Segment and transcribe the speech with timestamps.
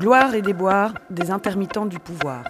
[0.00, 2.44] Gloire et déboire des intermittents du pouvoir.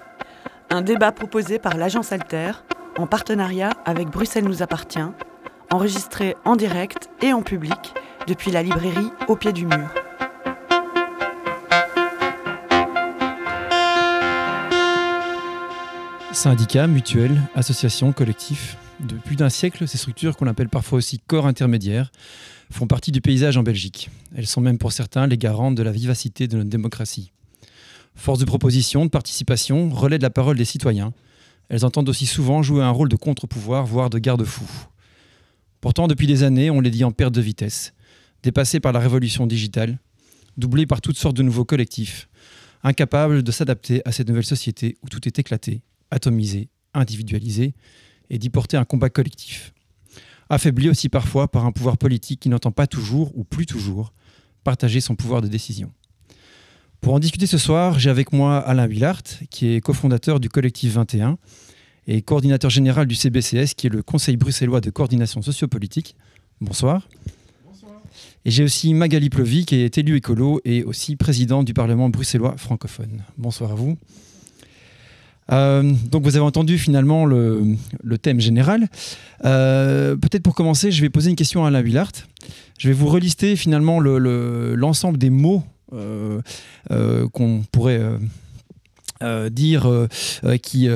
[0.70, 2.52] Un débat proposé par l'agence Alter
[2.96, 5.00] en partenariat avec Bruxelles nous appartient,
[5.72, 7.92] enregistré en direct et en public
[8.28, 9.92] depuis la librairie au pied du mur.
[16.30, 18.76] Syndicats, mutuelles, associations, collectifs.
[19.00, 22.12] De plus d'un siècle, ces structures, qu'on appelle parfois aussi corps intermédiaires,
[22.70, 24.08] font partie du paysage en Belgique.
[24.36, 27.32] Elles sont même pour certains les garantes de la vivacité de notre démocratie.
[28.14, 31.12] Force de proposition, de participation, relais de la parole des citoyens,
[31.68, 34.66] elles entendent aussi souvent jouer un rôle de contre-pouvoir, voire de garde-fou.
[35.80, 37.94] Pourtant, depuis des années, on les dit en perte de vitesse,
[38.42, 39.98] dépassées par la révolution digitale,
[40.56, 42.28] doublées par toutes sortes de nouveaux collectifs,
[42.82, 47.74] incapables de s'adapter à cette nouvelle société où tout est éclaté, atomisé, individualisé,
[48.30, 49.72] et d'y porter un combat collectif.
[50.48, 54.12] Affaibli aussi parfois par un pouvoir politique qui n'entend pas toujours, ou plus toujours,
[54.64, 55.92] partager son pouvoir de décision.
[57.00, 60.92] Pour en discuter ce soir, j'ai avec moi Alain Willart, qui est cofondateur du collectif
[60.92, 61.38] 21
[62.06, 66.14] et coordinateur général du CBCS, qui est le Conseil bruxellois de coordination sociopolitique.
[66.60, 67.08] Bonsoir.
[67.64, 68.02] Bonsoir.
[68.44, 72.56] Et j'ai aussi Magali Plovy, qui est élue écolo et aussi président du Parlement bruxellois
[72.58, 73.22] francophone.
[73.38, 73.96] Bonsoir à vous.
[75.52, 77.76] Euh, donc vous avez entendu finalement le,
[78.20, 78.88] thème général.
[79.46, 82.12] Euh, peut-être pour commencer, je vais poser une question à Alain Willart.
[82.78, 88.00] Je vais vous relister finalement l'ensemble des mots qu'on pourrait
[89.50, 90.08] dire
[90.62, 90.88] qui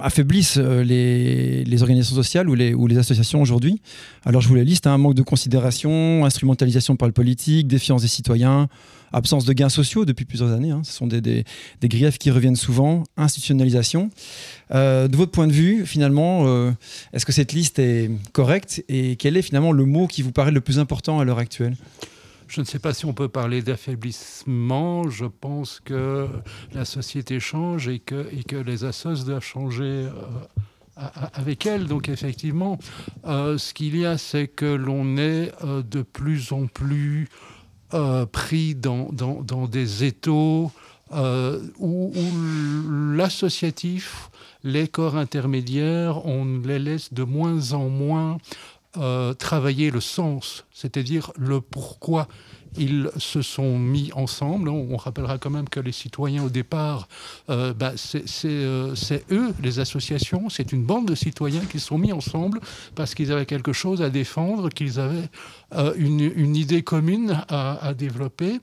[0.00, 3.80] affaiblissent les, organisations sociales ou les, associations aujourd'hui.
[4.24, 8.02] Alors je vous les liste, un hein, manque de considération, instrumentalisation par le politique, défiance
[8.02, 8.68] des citoyens,
[9.14, 10.70] absence de gains sociaux depuis plusieurs années.
[10.70, 10.82] Hein.
[10.84, 11.44] Ce sont des,
[11.82, 13.04] griefs qui reviennent souvent.
[13.16, 14.10] Institutionnalisation.
[14.72, 16.72] Euh, de votre point de vue, finalement, euh,
[17.12, 20.50] est-ce que cette liste est correcte et quel est finalement le mot qui vous paraît
[20.50, 21.76] le plus important à l'heure actuelle?
[22.54, 25.10] Je ne sais pas si on peut parler d'affaiblissement.
[25.10, 26.28] Je pense que
[26.72, 30.10] la société change et que, les assos doivent changer euh,
[31.32, 31.86] avec elle.
[31.86, 32.78] Donc effectivement,
[33.24, 37.28] ce qu'il y a, c'est que l'on est de plus en plus
[37.94, 39.10] euh, pris dans,
[39.70, 40.72] des étaux
[41.12, 42.12] euh, où,
[43.14, 44.30] l'associatif,
[44.64, 48.38] les corps intermédiaires, on les laisse de moins en moins
[48.96, 52.28] euh, travailler le sens, c'est-à-dire le pourquoi
[52.76, 54.68] ils se sont mis ensemble.
[54.68, 57.08] On rappellera quand même que les citoyens, au départ,
[57.50, 57.94] euh, bah,
[58.44, 62.60] euh, c'est eux, les associations, c'est une bande de citoyens qui se sont mis ensemble
[62.94, 65.28] parce qu'ils avaient quelque chose à défendre, qu'ils avaient
[65.96, 68.60] une, idée commune à, développer.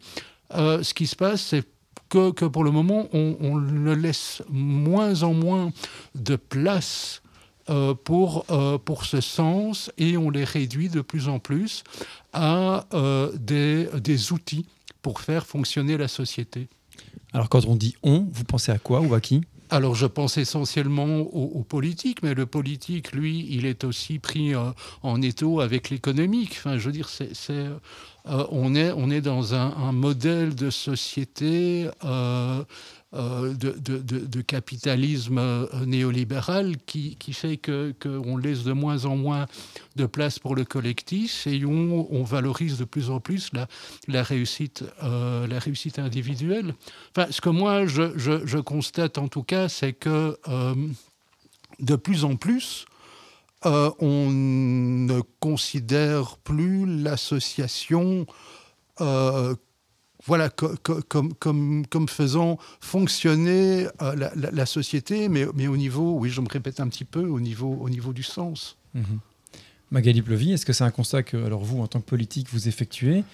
[0.54, 1.66] ce qui se passe, c'est
[2.10, 5.72] que, pour le moment, on, on laisse moins en moins
[6.16, 7.21] de place
[7.66, 11.84] pour, euh, pour ce sens et on les réduit de plus en plus
[12.34, 14.66] à euh, des, des, outils
[15.02, 16.68] pour faire fonctionner la société.
[17.34, 19.42] Alors quand on dit on, vous pensez à quoi ou à qui?
[19.70, 24.52] Alors je pense essentiellement aux, politiques, mais le politique, lui, il est aussi pris
[25.02, 26.56] en étau avec l'économique.
[26.58, 27.32] Enfin, je veux dire, c'est,
[28.26, 32.66] on, est, on est dans un, un modèle de société euh,
[33.14, 39.48] de, capitalisme euh, néolibéral qui, fait qu'on laisse de moins en moins
[39.98, 43.50] de place pour le collectif et où on, valorise de plus en plus
[44.08, 46.74] la, réussite, euh, la réussite individuelle.
[47.16, 50.38] Enfin, ce que moi je, constate en tout cas, c'est que
[51.80, 52.86] de plus en plus,
[53.64, 58.26] on ne considère plus l'association
[60.26, 66.42] voilà, comme, comme, comme, faisant fonctionner euh, la, société, mais, mais, au niveau, oui, je
[66.42, 68.78] me répète un petit peu, au niveau, au niveau du sens.
[68.94, 69.20] Mhm.
[69.90, 72.70] Magali Plovy, est-ce que c'est un constat que alors vous, en tant que politique, vous
[72.70, 73.26] effectuez?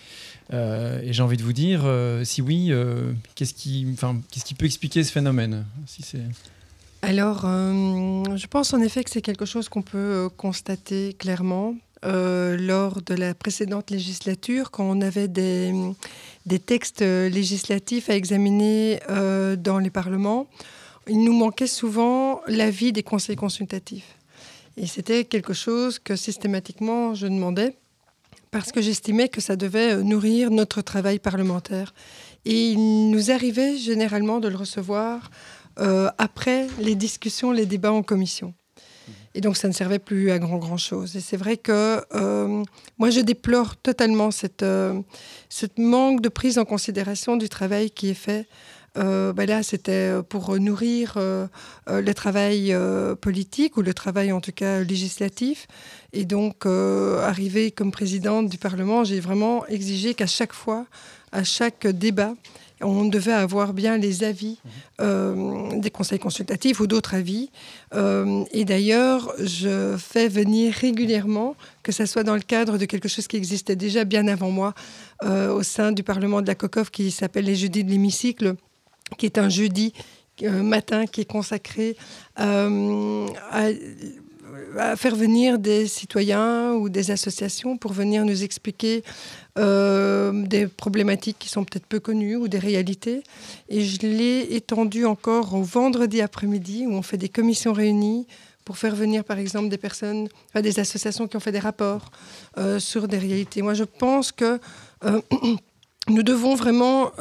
[0.53, 2.71] Euh, Et j'ai envie de vous dire, euh, si oui,
[3.35, 3.85] qu'est-ce qui,
[4.31, 6.23] qu'est-ce qui peut expliquer ce phénomène si c'est...
[7.03, 11.75] Alors, je pense en effet que c'est quelque chose qu'on peut constater clairement.
[12.03, 15.73] Lors de la précédente législature, quand on avait des,
[16.47, 20.47] des textes législatifs à examiner euh, dans les parlements,
[21.07, 24.15] il nous manquait souvent l'avis des conseils consultatifs.
[24.77, 27.75] Et c'était quelque chose que systématiquement je demandais
[28.49, 31.93] parce que j'estimais que ça devait nourrir notre travail parlementaire.
[32.45, 35.29] Et il nous arrivait généralement de le recevoir
[35.79, 38.53] euh, après les discussions, les débats en commission.
[39.37, 41.15] Et donc, ça ne servait plus à grand, grand chose.
[41.15, 42.63] Et c'est vrai que euh,
[42.97, 44.99] moi, je déplore totalement cette, euh,
[45.47, 48.47] ce manque de prise en considération du travail qui est fait.
[48.97, 52.75] Euh, ben là, c'était pour nourrir le travail
[53.21, 55.67] politique ou le travail en tout cas législatif.
[56.13, 60.87] Et donc, arrivé comme présidente du Parlement, j'ai vraiment exigé qu'à chaque fois,
[61.31, 62.33] à chaque débat,
[62.81, 64.59] on devait avoir bien les avis
[64.99, 67.49] des conseils consultatifs ou d'autres avis.
[67.93, 73.27] et d'ailleurs, je fais venir régulièrement, que ce soit dans le cadre de quelque chose
[73.27, 74.73] qui existait déjà bien avant moi,
[75.23, 78.55] au sein du Parlement de la COCOF qui s'appelle les jeudis de l'hémicycle,
[79.17, 79.93] qui est un jeudi
[80.43, 81.95] matin qui est consacré
[82.35, 82.67] à
[84.77, 89.03] à faire venir des citoyens ou des associations pour venir nous expliquer
[89.57, 93.23] euh, des problématiques qui sont peut-être peu connues ou des réalités.
[93.69, 98.27] Et je l'ai étendu encore au vendredi après-midi où on fait des commissions réunies
[98.65, 102.11] pour faire venir par exemple des personnes, des associations qui ont fait des rapports
[102.57, 103.61] euh, sur des réalités.
[103.61, 104.59] Moi je pense que
[105.05, 105.21] euh,
[106.07, 107.11] nous devons vraiment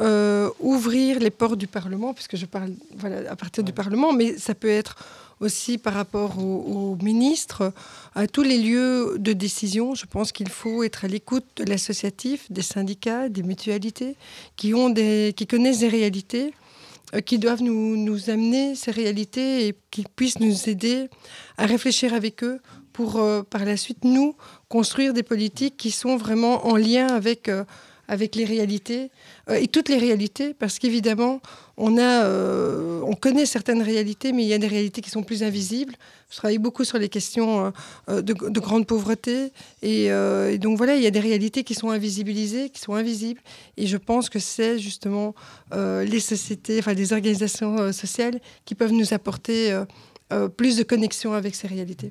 [0.59, 4.55] ouvrir les portes du Parlement, puisque je parle voilà, à partir du Parlement, mais ça
[4.55, 4.95] peut être
[5.39, 7.71] aussi par rapport aux, ministres,
[8.15, 9.93] à tous les lieux de décision.
[9.95, 14.15] Je pense qu'il faut être à l'écoute de l'associatif, des syndicats, des mutualités,
[14.55, 16.53] qui, ont des, qui connaissent des réalités,
[17.13, 21.09] euh, qui doivent nous, nous, amener ces réalités et qui puissent nous aider
[21.57, 22.59] à réfléchir avec eux
[22.91, 24.35] pour, euh, par la suite, nous,
[24.69, 27.49] construire des politiques qui sont vraiment en lien avec...
[28.09, 29.11] Avec les réalités
[29.49, 31.41] euh, et toutes les réalités, parce qu'évidemment,
[31.75, 35.43] on, euh, on connaît certaines réalités, mais il y a des réalités qui sont plus
[35.43, 35.93] invisibles.
[36.29, 37.73] Je travaille beaucoup sur les questions
[38.09, 39.51] euh, de, grande pauvreté,
[39.81, 40.09] et,
[40.57, 43.41] donc voilà, il y a des réalités qui sont invisibilisées, qui sont invisibles,
[43.77, 45.35] et je pense que c'est justement
[45.73, 49.77] les sociétés, enfin les organisations sociales qui peuvent nous apporter
[50.57, 52.09] plus de connexion avec ces réalités.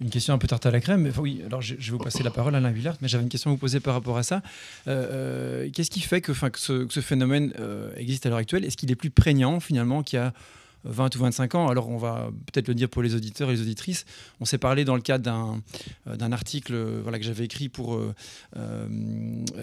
[0.00, 1.02] Une question un peu tarte à la crème.
[1.02, 3.50] Mais, oui, alors je, vais vous passer la parole, Alain Villard, mais j'avais une question
[3.50, 4.42] à vous poser par rapport à ça.
[4.88, 8.38] Euh, euh, qu'est-ce qui fait que, que ce, que, ce, phénomène euh, existe à l'heure
[8.38, 8.64] actuelle?
[8.64, 10.32] Est-ce qu'il est plus prégnant finalement qu'il y a
[10.84, 11.68] 20 ou 25 ans.
[11.68, 14.06] Alors, on va peut-être le dire pour les auditeurs et les auditrices.
[14.40, 15.60] On s'est parlé dans le cadre d'un,
[16.08, 18.12] euh, article euh, voilà, que j'avais écrit pour, euh,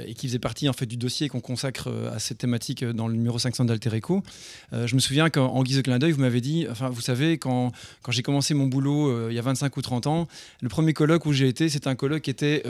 [0.06, 3.14] et qui faisait partie en fait, du dossier qu'on consacre à cette thématique dans le
[3.14, 4.24] numéro 500 d'Alter Eco.
[4.72, 7.72] je me souviens qu'en guise de clin d'œil, vous m'avez dit, enfin, vous savez, quand,
[8.02, 10.28] quand j'ai commencé mon boulot il y a 25 ou 30 ans,
[10.62, 12.63] le premier colloque où j'ai été, c'était un colloque qui était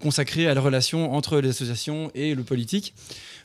[0.00, 2.94] consacré à la relation entre les associations et le politique.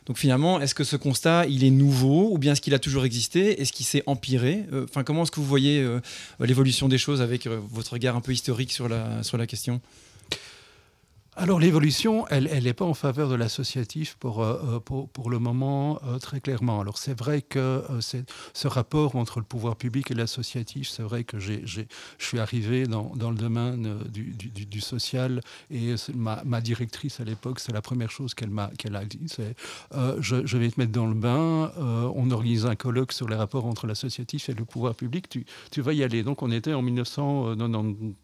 [0.08, 3.04] Donc finalement, est-ce que ce constat, il est nouveau ou bien est-ce qu'il a toujours
[3.04, 3.60] existé?
[3.60, 4.64] Est-ce qu'il s'est empiré?
[4.72, 6.00] Euh, Enfin, comment est-ce que vous voyez euh,
[6.40, 9.82] l'évolution des choses avec euh, votre regard un peu historique sur la, sur la question?
[11.38, 16.00] Alors l'évolution, elle n'est pas en faveur de l'associatif pour, euh, euh, pour, le moment,
[16.04, 16.80] euh, très clairement.
[16.80, 17.84] Alors c'est vrai que
[18.52, 21.82] ce rapport entre le pouvoir public et l'associatif, c'est vrai que je
[22.18, 25.40] suis arrivé dans, dans le domaine du, du, social
[25.70, 29.26] et ma, ma, directrice à l'époque, c'est la première chose qu'elle m'a qu'elle a dit,
[29.26, 29.54] c'est
[30.20, 33.66] je, je, vais te mettre dans le bain, on organise un colloque sur les rapports
[33.66, 36.24] entre l'associatif et le pouvoir public, tu, tu vas y aller.
[36.24, 38.14] Donc on était en 1990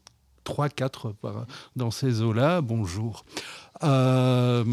[0.45, 1.15] 3, 4
[1.77, 2.61] dans ces eaux-là.
[2.61, 3.25] Bonjour.
[3.83, 4.65] Euh,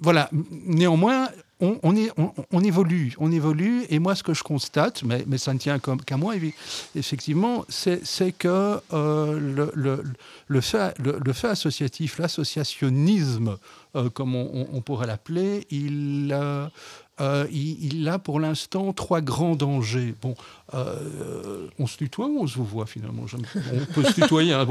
[0.00, 0.30] voilà.
[0.32, 1.28] Néanmoins,
[1.60, 6.16] on, évolue, on évolue, et moi ce que je constate, mais, ça ne tient qu'à
[6.16, 6.34] moi,
[6.96, 10.02] effectivement, c'est que euh,
[10.48, 13.58] le, fait, associatif, l'associationnisme,
[13.94, 16.34] euh, comme on, pourrait l'appeler, il,
[17.22, 20.14] euh, il, a pour l'instant trois grands dangers.
[20.20, 20.34] Bon,
[20.74, 23.26] euh, on se tutoie ou on se voit finalement?
[23.54, 24.52] On peut se tutoyer.
[24.52, 24.66] Hein.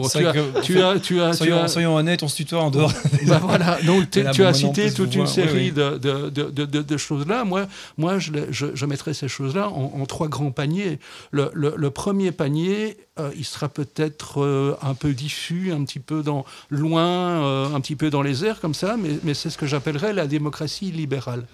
[0.62, 1.34] tu, as, tu, as,
[1.68, 2.92] soyons, honnêtes, on se tutoie en dehors.
[3.28, 7.46] Bah voilà, donc tu as cité toute une série De, de, choses-là.
[7.46, 11.00] Moi, moi je, je, mettrais ces choses-là en, trois grands paniers.
[11.32, 17.74] Le, premier panier, euh, il sera peut-être un peu diffus, un petit peu dans, loin,
[17.74, 20.28] un petit peu dans les airs comme ça, mais, mais c'est ce que j'appellerais la
[20.28, 21.46] démocratie libérale.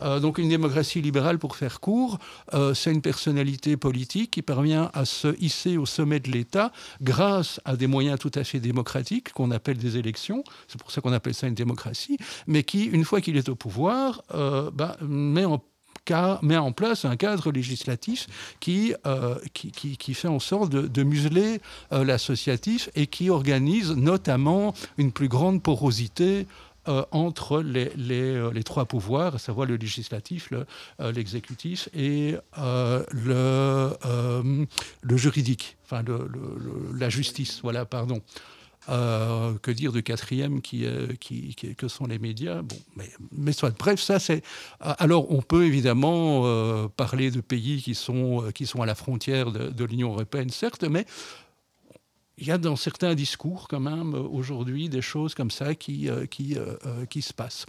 [0.00, 2.18] Euh, donc une démocratie libérale, pour faire court,
[2.54, 7.60] euh, c'est une personnalité politique qui parvient à se hisser au sommet de l'État grâce
[7.64, 11.12] à des moyens tout à fait démocratiques qu'on appelle des élections, c'est pour ça qu'on
[11.12, 15.44] appelle ça une démocratie, mais qui, une fois qu'il est au pouvoir, euh, bah, met
[15.44, 18.26] en place un cadre législatif
[18.60, 18.94] qui,
[20.14, 26.46] fait en sorte de museler l'associatif et qui organise notamment une plus grande porosité
[26.88, 33.96] euh, entre les, euh, les, trois pouvoirs, à savoir le législatif, euh, l'exécutif et le,
[35.12, 36.02] juridique, enfin
[36.98, 38.20] la justice, voilà, pardon.
[38.88, 40.84] que dire de quatrième qui,
[41.20, 42.62] qui, que sont les médias?
[42.62, 43.78] Bon, mais, mais soit.
[43.78, 44.42] Bref, ça c'est.
[44.80, 49.84] Alors, on peut évidemment parler de pays qui sont, qui sont à la frontière de
[49.84, 51.06] l'Union européenne, certes, mais
[52.38, 56.08] il y a dans certains discours quand même euh, aujourd'hui des choses comme ça qui,
[56.08, 57.66] euh, qui, euh, qui se passent.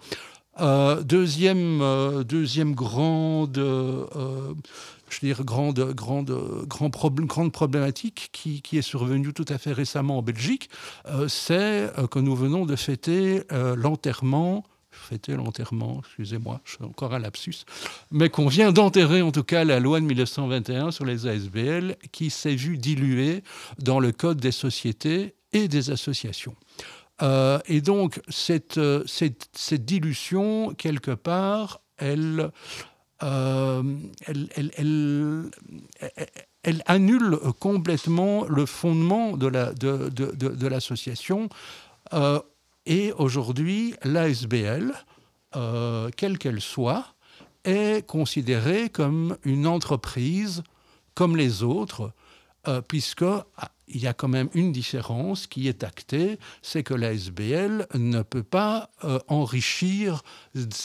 [1.04, 9.34] deuxième, deuxième grande, je veux grande, grande, grand problème, grande problématique qui, qui, est survenue
[9.34, 10.70] tout à fait récemment en Belgique,
[11.28, 14.64] c'est que nous venons de fêter l'enterrement
[15.28, 17.66] l'enterrement, excusez-moi, je suis encore un lapsus,
[18.12, 22.30] mais qu'on vient d'enterrer en tout cas la loi de 1921 sur les ASBL qui
[22.30, 23.44] s'est vue diluer
[23.80, 26.56] dans le Code des sociétés et des associations.
[27.22, 32.52] Euh, et donc, cette, euh, cette, cette, dilution, quelque part, elle,
[33.22, 33.84] euh,
[34.26, 34.72] elle,
[36.64, 41.50] elle, annule complètement le fondement de l'association.
[42.86, 44.94] Et aujourd'hui, l'ASBL,
[46.18, 47.06] quelle qu'elle soit,
[47.64, 50.64] est considérée comme une entreprise
[51.16, 52.12] comme les autres,
[52.88, 57.14] puisque ah, il y a quand même une différence qui est actée, c'est que la
[57.14, 60.24] SBL ne peut pas euh, enrichir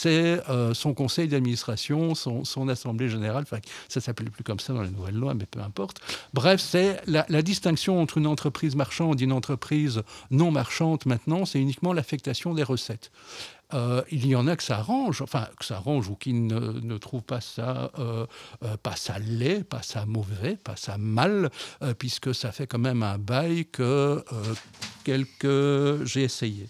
[0.05, 3.43] euh, son conseil d'administration, son, assemblée générale.
[3.43, 5.99] Enfin, ça s'appelle plus comme ça dans les nouvelles lois, mais peu importe.
[6.33, 11.45] Bref, c'est la, la, distinction entre une entreprise marchande et une entreprise non marchande maintenant,
[11.45, 13.11] c'est uniquement l'affectation des recettes.
[13.73, 16.97] Euh, il y en a que ça arrange, enfin que ça arrange ou qui ne,
[16.97, 18.25] trouvent pas ça, euh,
[18.63, 21.49] euh, pas ça laid, pas ça mauvais, pas ça mal,
[21.99, 24.23] puisque ça fait quand même un bail que
[25.03, 26.67] quelques j'ai essayé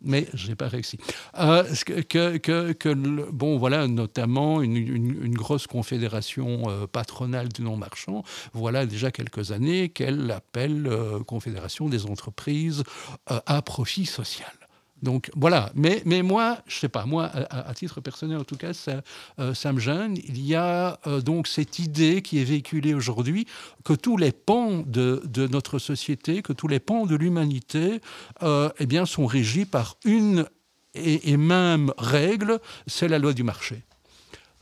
[0.00, 0.96] mais je n'ai pas réussi.
[1.34, 2.94] que,
[3.32, 10.30] bon, voilà, notamment une, une, grosse confédération patronale du non-marchand, voilà déjà quelques années qu'elle
[10.30, 10.88] appelle
[11.26, 12.84] Confédération des entreprises
[13.26, 14.67] à profit social.
[15.02, 19.02] Donc voilà, mais, moi, je sais pas, moi, à, titre personnel en tout cas, ça,
[19.38, 20.16] euh, me gêne.
[20.24, 23.46] Il y a euh, donc cette idée qui est véhiculée aujourd'hui
[23.84, 28.00] que tous les pans de, notre société, que tous les pans de l'humanité,
[28.42, 30.46] euh, eh bien, sont régis par une
[30.94, 33.82] et, même règle, c'est la loi du marché.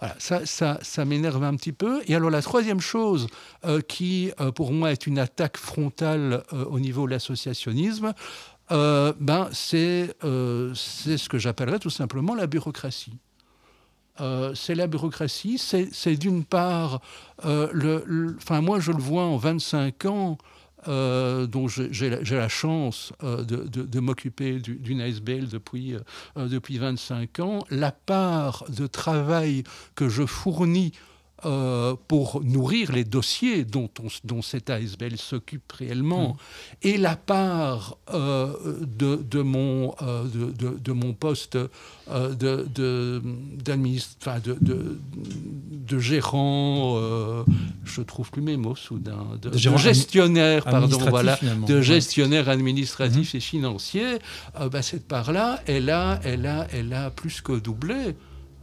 [0.00, 2.02] Voilà, ça, m'énerve un petit peu.
[2.06, 3.28] Et alors la troisième chose
[3.88, 8.12] qui, pour moi, est une attaque frontale au niveau de l'associationnisme,
[8.72, 13.18] euh, ben, euh, c'est ce que j'appellerais tout simplement la bureaucratie.
[14.20, 17.00] Euh, c'est la bureaucratie, c'est d'une part,
[17.44, 20.38] le, enfin moi je le vois en 25 ans,
[20.86, 25.94] dont j'ai la, la, chance de, de, m'occuper d'une ASBL depuis,
[26.36, 29.64] depuis 25 ans, la part de travail
[29.96, 30.92] que je fournis
[31.46, 36.30] euh, pour nourrir les dossiers dont, on, dont cette ASBL s'occupe réellement.
[36.30, 36.36] Mmh.
[36.82, 41.56] Et la part euh, de, de, mon, euh, de, de, de, mon poste
[42.08, 43.22] de,
[45.98, 47.44] gérant,
[47.84, 51.38] je trouve plus mes mots soudain, de, gestionnaire, pardon, voilà,
[51.68, 53.36] de gestionnaire administratif mmh.
[53.36, 54.18] et financier,
[54.72, 58.16] bah, cette part-là, elle a, elle, a, elle a plus que doublé.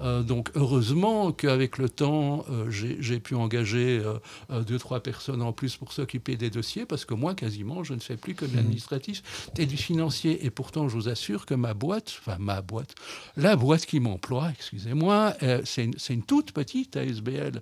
[0.03, 5.53] Euh, donc heureusement qu'avec le temps, euh, j'ai pu engager euh, deux, trois personnes en
[5.53, 8.51] plus pour s'occuper des dossiers, parce que moi, quasiment, je ne fais plus que de
[8.51, 8.55] mmh.
[8.55, 10.45] l'administratif et du financier.
[10.45, 12.95] Et pourtant, je vous assure que ma boîte, enfin ma boîte,
[13.37, 17.61] la boîte qui m'emploie, excusez-moi, c'est une, une, toute petite ASBL.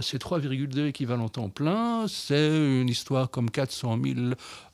[0.00, 3.98] c'est 3,2 équivalents temps plein, c'est une histoire comme 400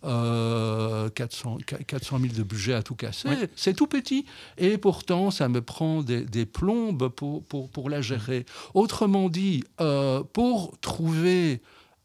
[0.02, 3.28] 000, 400, 400 000 de budget à tout casser.
[3.56, 4.26] C'est tout petit.
[4.56, 8.44] Et pourtant, ça me prend des, des plombes pour, pour, la gérer.
[8.74, 11.60] Autrement dit, euh, pour trouver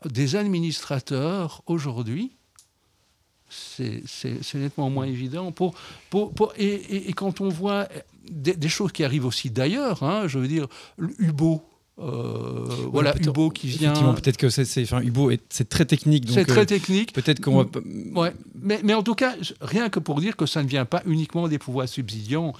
[0.05, 2.31] des administrateurs aujourd'hui,
[3.49, 4.03] c'est
[4.55, 5.51] nettement moins évident.
[5.51, 5.75] Pour,
[6.09, 7.87] pour, pour et, et, quand on voit
[8.29, 10.67] des, choses qui arrivent aussi d'ailleurs, hein, je veux dire,
[11.19, 11.61] Hubo,
[11.99, 13.93] euh, voilà, Hubo qui vient.
[14.13, 16.25] peut-être que c'est, enfin, Hubo c'est très technique.
[16.27, 17.13] C'est très euh, technique.
[17.13, 17.69] Peut-être qu'on.
[18.15, 21.03] Ouais, mais, mais en tout cas, rien que pour dire que ça ne vient pas
[21.05, 22.53] uniquement des pouvoirs subsidiants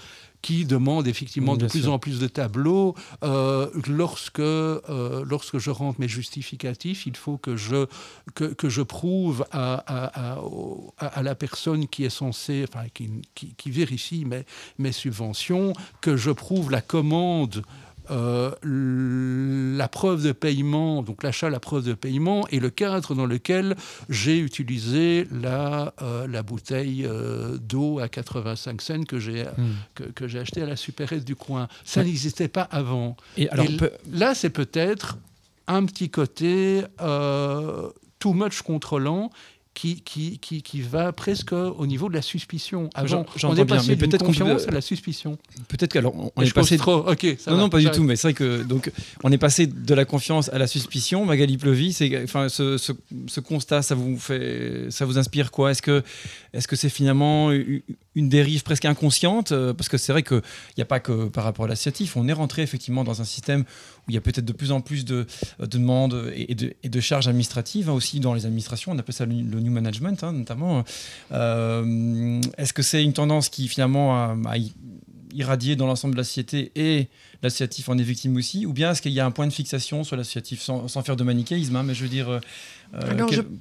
[0.44, 2.96] qui demande effectivement de plus en plus de tableaux.
[3.24, 7.88] Euh, lorsque, euh, lorsque je rentre mes justificatifs, il faut que je,
[8.36, 10.40] que, que je prouve à, à,
[11.00, 14.44] à, la personne qui est censée, enfin, qui, qui, qui vérifie mes,
[14.78, 17.64] mes subventions, que je prouve la commande
[18.12, 18.52] euh,
[19.78, 23.76] la preuve de paiement, donc l'achat, la preuve de paiement, et le cadre dans lequel
[24.10, 30.12] j'ai utilisé la, euh, la bouteille euh, d'eau à 85 cents que j'ai hmm.
[30.14, 31.68] que, j'ai acheté à la supérette du coin.
[31.86, 33.16] Ça n'existait pas avant.
[33.38, 33.68] Et, alors,
[34.12, 35.18] là, c'est peut-être
[35.68, 36.84] un petit côté
[38.20, 39.30] too much contrôlant
[39.74, 42.90] qui, qui, qui, qui, va presque au niveau de la suspicion.
[42.94, 45.38] Avant, on est passé d'une confiance à la suspicion.
[45.68, 46.78] Peut-être qu'alors on, est passé.
[46.78, 47.10] Trop.
[47.10, 47.26] Ok.
[47.48, 48.04] non, non, pas du tout.
[48.04, 48.92] Mais c'est vrai que donc
[49.24, 51.26] on est passé de la confiance à la suspicion.
[51.26, 52.92] Magali Plevy, c'est enfin ce, ce,
[53.28, 55.72] ce, constat, ça vous fait, ça vous inspire quoi?
[55.72, 56.04] Est-ce que
[56.54, 59.52] est-ce que c'est finalement une dérive presque inconsciente?
[59.52, 60.42] Euh, Parce que c'est vrai qu'il
[60.78, 62.16] n'y a pas que par rapport à l'associatif.
[62.16, 63.66] On est rentré effectivement dans un système
[64.08, 65.26] où il y a peut-être de plus en plus de,
[65.60, 68.92] de demandes et de, et de, charges administratives hein, aussi dans les administrations.
[68.92, 70.84] On appelle ça le, new management hein, notamment.
[71.32, 74.36] Euh, est-ce que c'est une tendance qui finalement a,
[75.34, 77.10] irradié dans l'ensemble de la société et
[77.42, 80.04] l'associatif en est victime aussi Ou bien est-ce qu'il y a un point de fixation
[80.04, 82.40] sur l'associatif sans, faire de manichéisme hein, Mais je veux dire,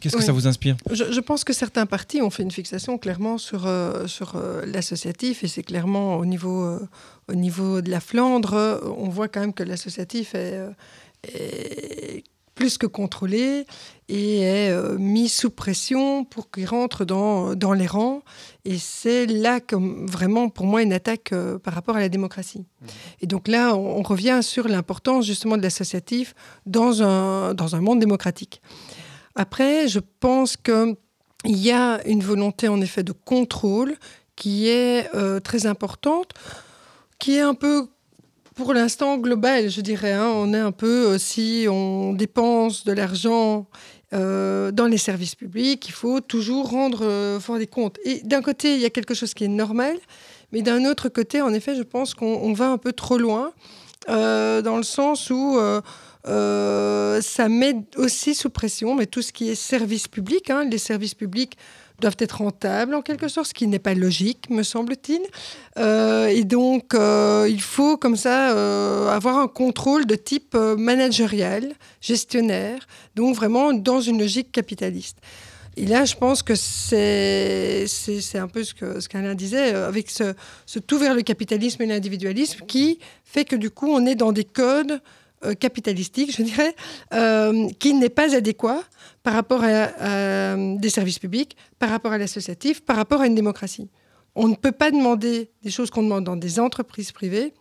[0.01, 3.39] qu'est-ce que ça vous inspire je, pense que certains partis ont fait une fixation clairement
[3.39, 3.69] sur,
[4.07, 6.79] sur l'associatif et c'est clairement au niveau,
[7.29, 12.25] au niveau de la Flandre, on voit quand même que l'associatif est
[12.63, 13.67] plus que contrôlé
[14.09, 18.23] et est euh, mis sous pression pour qu'il rentre dans, dans les rangs.
[18.65, 22.61] Et c'est là comme vraiment pour moi une attaque euh, par rapport à la démocratie.
[22.61, 22.87] Mmh.
[23.23, 27.99] Et donc là, on, revient sur l'importance justement de l'associatif dans un, dans un monde
[27.99, 28.63] démocratique.
[29.35, 30.95] Après, je pense qu'il
[31.47, 33.97] y a une volonté en effet de contrôle
[34.37, 36.29] qui est euh, très importante,
[37.19, 37.89] qui est un peu
[38.55, 40.13] pour l'instant global, je dirais.
[40.13, 40.31] Hein.
[40.35, 43.67] on est un peu, euh, si on dépense de l'argent
[44.13, 47.99] euh, dans les services publics, il faut toujours rendre euh, des comptes.
[48.05, 49.97] Et d'un côté, il y a quelque chose qui est normal,
[50.53, 53.53] mais d'un autre côté, en effet, je pense qu'on va un peu trop loin,
[54.07, 55.59] dans le sens où
[56.25, 61.57] ça met aussi sous pression, tout ce qui est service public, hein, les services publics
[62.03, 65.23] doivent être rentables en quelque sorte, ce qui n'est pas logique, me semble-t-il.
[65.79, 71.73] Euh, et donc, euh, il faut comme ça euh, avoir un contrôle de type managérial,
[72.01, 75.17] gestionnaire, donc vraiment dans une logique capitaliste.
[75.79, 77.87] Et là, je pense que c'est,
[78.35, 80.35] un peu ce, que, ce qu'Alain disait, avec ce,
[80.87, 84.45] tout vers le capitalisme et l'individualisme, qui fait que du coup, on est dans des
[84.45, 85.01] codes
[85.59, 86.75] capitalistiques, je dirais,
[87.79, 88.83] qui n'est pas adéquat
[89.23, 93.89] par rapport à, des services publics, par rapport à l'associatif, par rapport à une démocratie.
[94.35, 97.53] On ne peut pas demander des choses qu'on demande dans des entreprises privées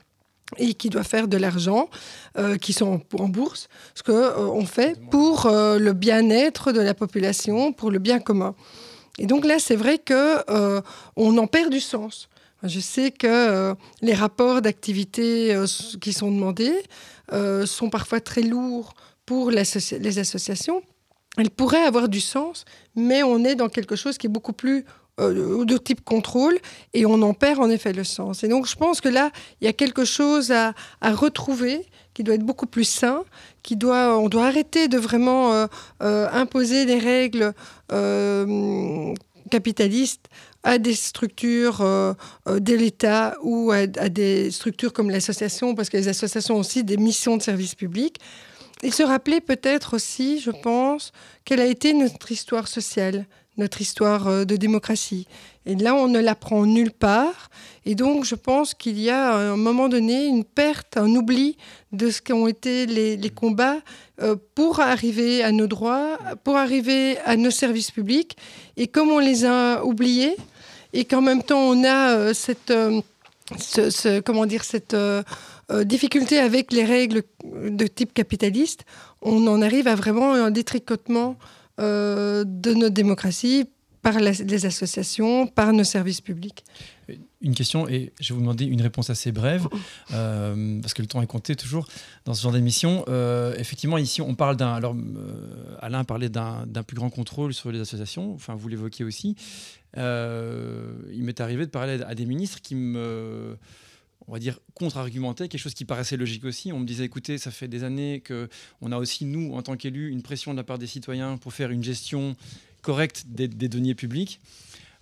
[0.58, 1.90] et qui doivent faire de l'argent,
[2.38, 6.94] euh, qui sont en, bourse, ce qu'on euh, fait pour euh, le bien-être de la
[6.94, 8.56] population, pour le bien commun.
[9.18, 10.42] Et donc là, c'est vrai que
[11.16, 12.30] on en perd du sens.
[12.64, 15.56] Je sais que les rapports d'activité
[16.00, 16.76] qui sont demandés
[17.65, 18.94] sont parfois très lourds
[19.26, 20.82] pour les associations
[21.38, 22.65] elle pourrait avoir du sens,
[22.96, 24.86] mais on est dans quelque chose qui est beaucoup plus
[25.20, 26.58] euh, de type contrôle
[26.94, 28.44] et on en perd en effet le sens.
[28.44, 32.36] Et donc je pense que là, il y a quelque chose à, retrouver qui doit
[32.36, 33.24] être beaucoup plus sain,
[33.63, 35.67] qui doit, on doit arrêter de vraiment euh,
[36.04, 37.54] euh, imposer des règles
[39.50, 40.30] capitalistes
[40.63, 41.80] à des structures
[42.47, 46.97] de l'État ou à, des structures comme l'association, parce que les associations ont aussi des
[46.97, 48.19] missions de service public
[48.84, 51.12] et se rappeler peut-être aussi, je pense,
[51.45, 53.26] quelle a été notre histoire sociale,
[53.58, 55.28] notre histoire euh, de démocratie.
[55.65, 57.50] Et là, on ne l'apprend nulle part.
[57.86, 61.58] Et donc, je pense qu'il y a à un moment donné une perte, un oubli
[61.91, 63.80] de ce qu'ont été les, combats
[64.21, 68.36] euh, pour arriver à nos droits, pour arriver à nos services publics.
[68.78, 70.36] Et comme on les a oubliés,
[70.93, 72.73] et qu'en même temps, on a euh, cette...
[73.58, 74.95] ce, comment dire, cette
[75.71, 78.84] euh, difficulté avec les règles de type capitaliste,
[79.21, 81.38] on en arrive à vraiment un détricotement
[81.80, 83.65] euh, de notre démocratie
[84.01, 86.65] par les associations, par nos services publics.
[87.41, 89.67] Une question, et je vais vous demander une réponse assez brève,
[90.12, 91.88] euh, parce que le temps est compté toujours
[92.25, 93.06] dans ce genre d'émission.
[93.58, 94.73] effectivement, ici, on parle d'un.
[94.73, 94.95] Alors,
[95.80, 99.36] Alain parlait d'un plus grand contrôle sur les associations, enfin, vous l'évoquiez aussi.
[99.95, 103.58] Il m'est arrivé de parler à des ministres qui me
[104.27, 106.71] on va dire, contre-argumenter, quelque chose qui paraissait logique aussi.
[106.71, 110.10] On me disait, écoutez, ça fait des années qu'on a aussi, nous, en tant qu'élus,
[110.10, 112.36] une pression de la part des citoyens pour faire une gestion
[112.82, 114.39] correcte des, deniers publics.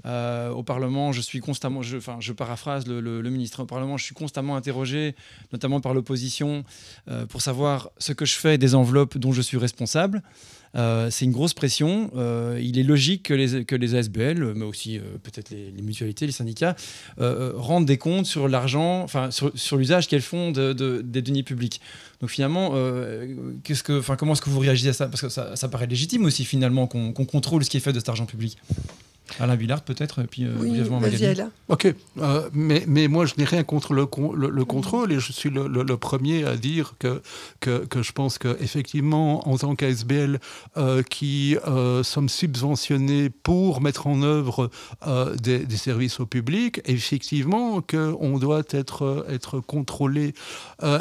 [0.06, 4.16] Euh, au Parlement, je suis constamment, enfin, je paraphrase le, ministre, au Parlement, je suis
[4.16, 5.16] constamment interrogé,
[5.52, 6.64] notamment par l'opposition,
[7.10, 10.22] euh, pour savoir ce que je fais des enveloppes dont je suis responsable.
[10.76, 12.12] Euh, c'est une grosse pression.
[12.62, 16.76] Il est logique que les, que ASBL, mais aussi peut-être les, mutualités, les syndicats,
[17.18, 21.82] rendent des comptes sur l'argent, enfin sur, l'usage qu'elles font de, des deniers publics.
[22.22, 25.08] Donc finalement, comment est-ce que vous réagissez à ça?
[25.08, 28.10] Parce que ça, paraît légitime aussi finalement qu'on contrôle ce qui est fait de cet
[28.10, 28.58] argent public.
[29.40, 30.82] Alain Villard peut-être, puis euh, oui,
[31.68, 35.50] Ok, euh, mais, mais moi je n'ai rien contre le, le, contrôle et je suis
[35.50, 37.22] le, le, premier à dire que,
[37.60, 40.40] que, que je pense qu'effectivement, en tant qu'ASBL
[40.78, 44.70] euh, qui euh, sommes subventionnés pour mettre en œuvre
[45.42, 50.34] des, des, services au public, effectivement qu'on doit être, être contrôlé.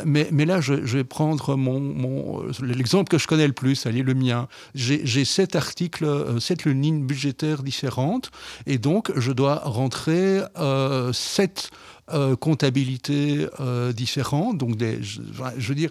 [0.05, 3.87] mais, mais là, je, je vais prendre mon, mon l'exemple que je connais le plus,
[3.87, 4.49] allez, le mien.
[4.75, 6.07] J'ai sept articles,
[6.41, 8.18] sept lignes budgétaires différentes
[8.67, 11.71] et donc, je dois rentrer euh, sept
[12.11, 14.59] euh, comptabilités euh, différentes.
[14.59, 15.91] Donc, je, veux dire,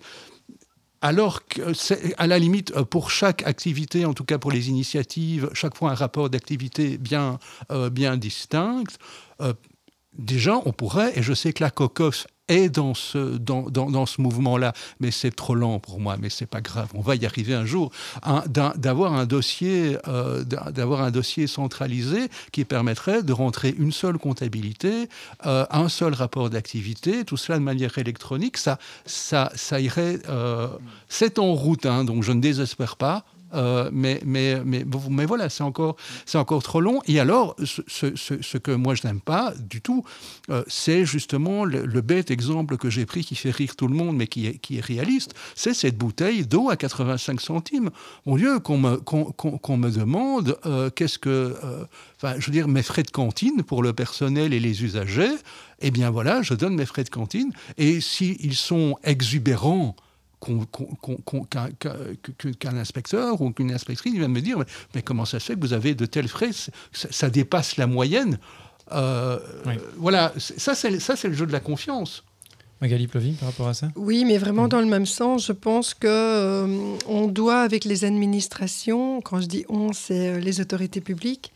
[1.01, 1.41] alors
[2.17, 5.95] à la limite, pour chaque activité, en tout cas pour les initiatives, chaque fois un
[5.95, 7.37] rapport d'activité bien,
[7.91, 8.97] bien distinct
[10.17, 14.21] déjà, on pourrait, et je sais que la COCOF est dans ce, dans, dans, ce
[14.21, 17.53] mouvement-là, mais c'est trop lent pour moi, mais c'est pas grave, on va y arriver
[17.53, 17.91] un jour,
[18.47, 25.09] d'avoir un, dossier, euh, un dossier centralisé qui permettrait de rentrer une seule comptabilité,
[25.45, 30.67] euh, un seul rapport d'activité, tout cela de manière électronique, ça, ça, ça irait, euh,
[31.09, 35.49] c'est en route, hein, donc je ne désespère pas, euh, mais, mais, mais, mais, voilà,
[35.49, 37.01] c'est encore, c'est encore trop long.
[37.07, 40.03] Et alors, ce, que moi je n'aime pas du tout,
[40.49, 44.15] euh, c'est justement le, bête exemple que j'ai pris qui fait rire tout le monde,
[44.15, 47.89] mais qui est, qui est réaliste, c'est cette bouteille d'eau à 85 centimes.
[48.25, 51.55] Au lieu qu'on me, qu'on, me demande euh, qu'est-ce que,
[52.17, 55.35] enfin, je veux dire, mes frais de cantine pour le personnel et les usagers,
[55.79, 57.51] eh bien voilà, je donne mes frais de cantine.
[57.77, 59.95] Et s'ils sont exubérants,
[60.39, 64.57] qu'un inspecteur ou qu'une inspectrice vient me dire
[64.93, 66.51] mais, comment ça se fait que vous avez de tels frais?
[66.91, 68.37] Ça, dépasse la moyenne.
[68.93, 69.39] Euh,
[69.97, 72.23] voilà ça c'est ça c'est le jeu de la confiance
[72.81, 73.89] Magali Plovin par rapport à ça?
[73.95, 78.05] Oui, mais vraiment dans le même sens, je pense que euh, on doit avec les
[78.05, 81.51] administrations, quand je dis on, c'est euh, les autorités publiques,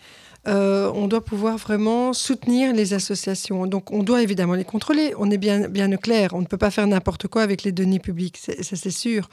[0.48, 3.68] euh, on doit pouvoir vraiment soutenir les associations.
[3.68, 6.72] Donc on doit évidemment les contrôler, on est bien, bien clair, on ne peut pas
[6.72, 9.30] faire n'importe quoi avec les deniers publics, ça c'est sûr.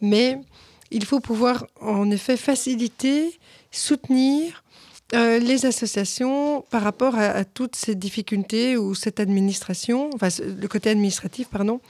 [0.00, 0.38] Mais
[0.90, 3.38] il faut pouvoir en effet faciliter,
[3.70, 4.62] soutenir
[5.14, 10.90] euh, les associations par rapport à, toutes ces difficultés ou cette administration, enfin le côté
[10.90, 11.80] administratif, pardon.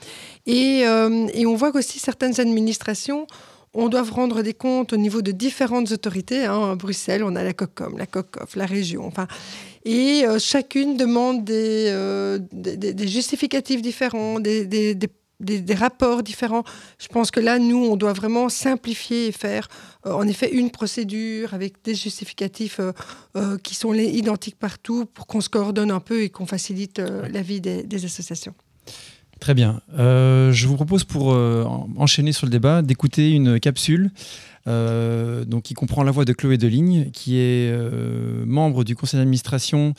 [0.45, 3.27] Et, euh, et on voit qu'aussi certaines administrations
[3.73, 6.45] on doit rendre des comptes au niveau de différentes autorités.
[6.45, 6.71] Hein.
[6.71, 9.05] À Bruxelles, on a la COCOM, la COCOF, la région.
[9.05, 9.27] Enfin,
[9.85, 16.63] et euh, chacune demande euh, des, des, justificatifs différents, des, des, rapports différents.
[16.99, 19.69] Je pense que là, nous, on doit vraiment simplifier et faire,
[20.05, 22.79] euh, en effet, une procédure avec des justificatifs
[23.63, 27.41] qui sont les identiques partout pour qu'on se coordonne un peu et qu'on facilite la
[27.41, 28.53] vie des associations.
[29.41, 29.81] Très bien.
[29.97, 31.65] Euh, je vous propose pour euh,
[31.97, 34.11] enchaîner sur le débat d'écouter une capsule
[34.67, 37.75] euh, donc, qui comprend la voix de Chloé Deligne, qui est
[38.45, 39.95] membre du conseil d'administration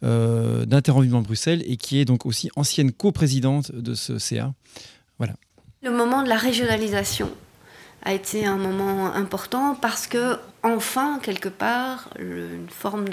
[0.00, 4.54] d'Interenvironnement Bruxelles et qui est donc aussi ancienne coprésidente de ce CA.
[5.18, 5.34] Voilà.
[5.82, 7.28] Le moment de la régionalisation
[8.04, 13.06] a été un moment important parce que enfin quelque part une forme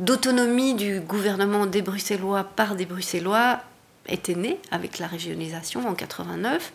[0.00, 3.60] d'autonomie du gouvernement des Bruxellois par des Bruxellois
[4.08, 6.72] était né avec la régionalisation en 89.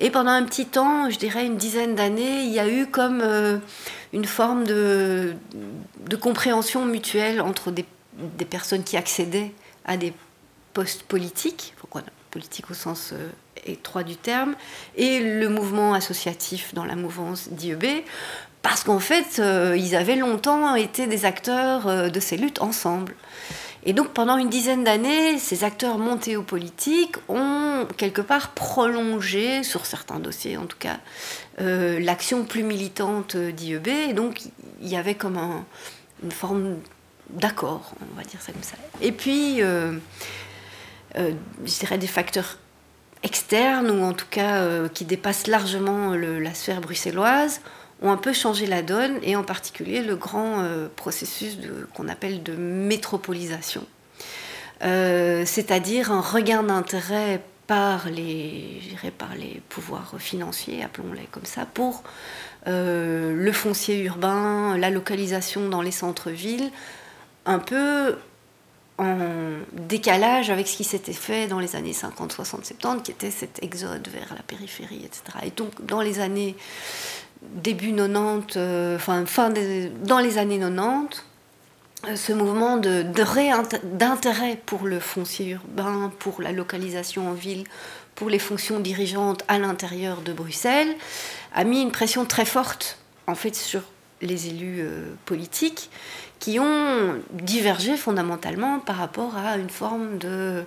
[0.00, 3.20] Et pendant un petit temps, je dirais une dizaine d'années, il y a eu comme
[3.22, 3.58] euh,
[4.12, 5.34] une forme de,
[6.20, 7.84] compréhension mutuelle entre des,
[8.18, 9.52] des, personnes qui accédaient
[9.84, 10.12] à des
[10.72, 13.28] postes politiques, pourquoi politique au sens euh,
[13.66, 14.56] étroit du terme,
[14.96, 18.02] et le mouvement associatif dans la mouvance d'IEB,
[18.62, 23.14] parce qu'en fait, euh, ils avaient longtemps été des acteurs de ces luttes ensemble.
[23.86, 29.62] Et donc pendant une dizaine d'années, ces acteurs montés aux politiques ont quelque part prolongé,
[29.62, 30.98] sur certains dossiers en tout cas,
[31.60, 33.88] euh, l'action plus militante d'IEB.
[33.88, 34.40] Et donc
[34.80, 35.38] il y avait comme
[36.22, 36.76] une forme
[37.28, 38.76] d'accord, on va dire ça comme ça.
[39.02, 39.92] Et puis, euh,
[41.16, 41.32] euh,
[41.64, 42.58] je dirais des facteurs
[43.22, 47.60] externes, ou en tout cas qui dépassent largement la sphère bruxelloise
[48.02, 51.58] ont un peu changé la donne, et en particulier le grand euh, processus
[51.94, 53.86] qu'on appelle de métropolisation.
[54.82, 58.82] Euh, c'est-à-dire un regain d'intérêt par les,
[59.16, 62.02] par les pouvoirs financiers, appelons-les comme ça, pour
[62.66, 66.70] euh, le foncier urbain, la localisation dans les centres-villes,
[67.46, 68.16] un peu
[68.98, 69.16] en
[69.72, 73.62] décalage avec ce qui s'était fait dans les années 50, 60, 70, qui était cet
[73.62, 75.22] exode vers la périphérie, etc.
[75.44, 76.54] Et donc, dans les années
[77.54, 79.52] début 90, euh, enfin fin
[80.02, 81.24] dans les années 90,
[82.06, 83.04] euh, ce mouvement de,
[83.84, 87.64] d'intérêt pour le foncier urbain, pour la localisation en ville,
[88.14, 90.94] pour les fonctions dirigeantes à l'intérieur de Bruxelles,
[91.54, 93.82] a mis une pression très forte en fait sur
[94.20, 95.90] les élus euh, politiques
[96.38, 100.64] qui ont divergé fondamentalement par rapport à une forme de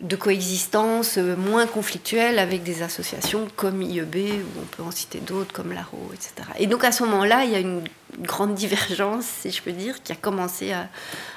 [0.00, 5.18] de coexistence euh, moins conflictuelle avec des associations comme IEB, ou on peut en citer
[5.18, 6.48] d'autres comme l'ARO, etc.
[6.58, 7.82] Et donc à ce moment-là, il y a une
[8.18, 10.88] grande divergence, si je peux dire, qui a commencé à,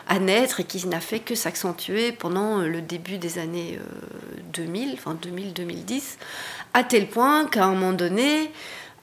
[0.08, 3.80] à naître et qui n'a fait que s'accentuer pendant euh, le début des années
[4.54, 6.18] 2000, euh, enfin 2000-2010,
[6.74, 8.50] à tel point qu'à un moment donné,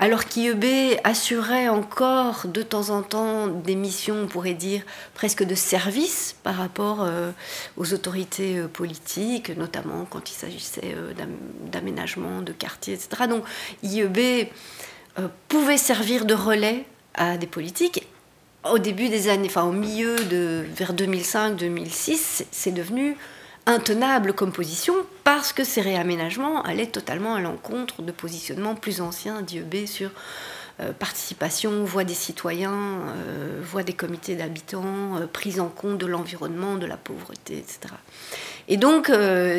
[0.00, 4.82] alors qu'IEB assurait encore de temps en temps des missions, on pourrait dire,
[5.12, 7.30] presque de service par rapport euh,
[7.76, 11.12] aux autorités euh, politiques, notamment quand il s'agissait euh,
[11.70, 13.28] d'aménagement de quartiers, etc.
[13.28, 13.44] Donc
[13.82, 14.48] IEB
[15.48, 18.06] pouvait servir de relais à des politiques
[18.70, 23.16] au début des années, enfin au milieu de vers 2005-2006, c'est devenu
[23.66, 24.94] intenable comme position
[25.24, 30.10] parce que ces réaménagements allaient totalement à l'encontre de positionnements plus anciens d'IEB sur
[30.80, 36.06] euh, participation, voix des citoyens, euh, voix des comités d'habitants, euh, prise en compte de
[36.06, 37.94] l'environnement, de la pauvreté, etc.
[38.70, 39.10] Et donc,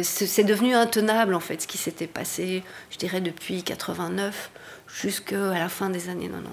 [0.03, 4.49] c'est devenu intenable, en fait, ce qui s'était passé, je dirais, depuis 89
[4.87, 6.49] jusqu'à la fin des années 90.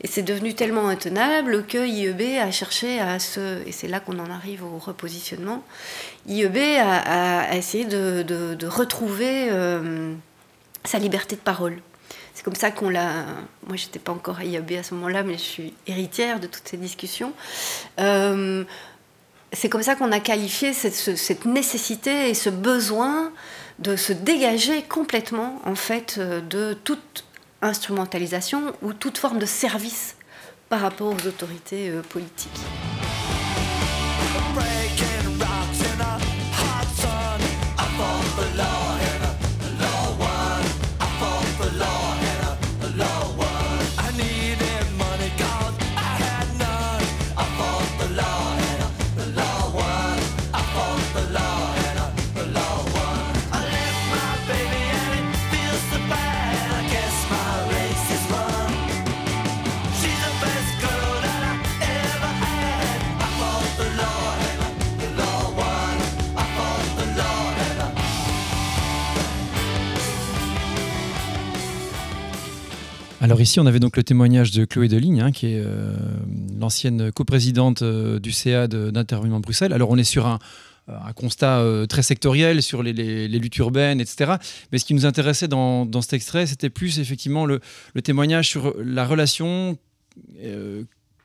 [0.00, 3.66] Et c'est devenu tellement intenable que IEB a cherché à se...
[3.66, 5.62] Et c'est là qu'on en arrive au repositionnement.
[6.26, 9.50] IEB a, essayé de, retrouver
[10.84, 11.78] sa liberté de parole
[12.34, 13.24] c'est comme ça qu'on l'a.
[13.66, 16.66] Moi, j'étais pas encore à IAB à ce moment-là, mais je suis héritière de toutes
[16.66, 17.32] ces discussions.
[18.00, 18.64] Euh,
[19.52, 23.32] c'est comme ça qu'on a qualifié cette, nécessité et ce besoin
[23.78, 27.24] de se dégager complètement, en fait, de toute
[27.62, 30.16] instrumentalisation ou toute forme de service
[30.68, 32.50] par rapport aux autorités euh, politiques.
[73.32, 75.96] Alors ici, on avait donc le témoignage de Chloé Deligne, hein, qui est euh,
[76.60, 79.72] l'ancienne coprésidente euh, du CA d'intervention Bruxelles.
[79.72, 80.38] Alors on est sur un,
[80.90, 82.92] euh, constat très sectoriel sur les,
[83.28, 84.32] luttes urbaines, etc.
[84.70, 87.60] Mais ce qui nous intéressait dans, cet extrait, c'était plus effectivement le,
[87.94, 89.78] le, témoignage sur la relation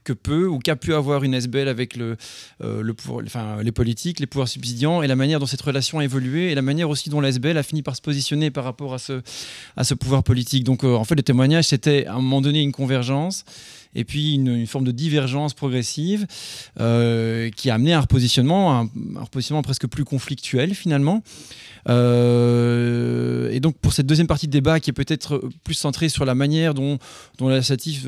[0.08, 2.16] que peut ou qu'a pu avoir une SBL avec le,
[2.64, 6.06] euh, le enfin, les politiques, les pouvoirs subsidiants et la manière dont cette relation a
[6.06, 8.94] évolué et la manière aussi dont la SBL a fini par se positionner par rapport
[8.94, 9.22] à ce,
[9.76, 10.64] à ce pouvoir politique.
[10.64, 13.44] Donc euh, en fait, le témoignage, c'était à un moment donné une convergence
[13.96, 16.26] et puis une, forme de divergence progressive
[16.80, 18.90] euh, qui a amené à un repositionnement, un,
[19.20, 21.22] repositionnement presque plus conflictuel finalement.
[21.90, 26.36] et donc pour cette deuxième partie de débat qui est peut-être plus centrée sur la
[26.36, 26.98] manière dont,
[27.38, 28.06] dont l'associatif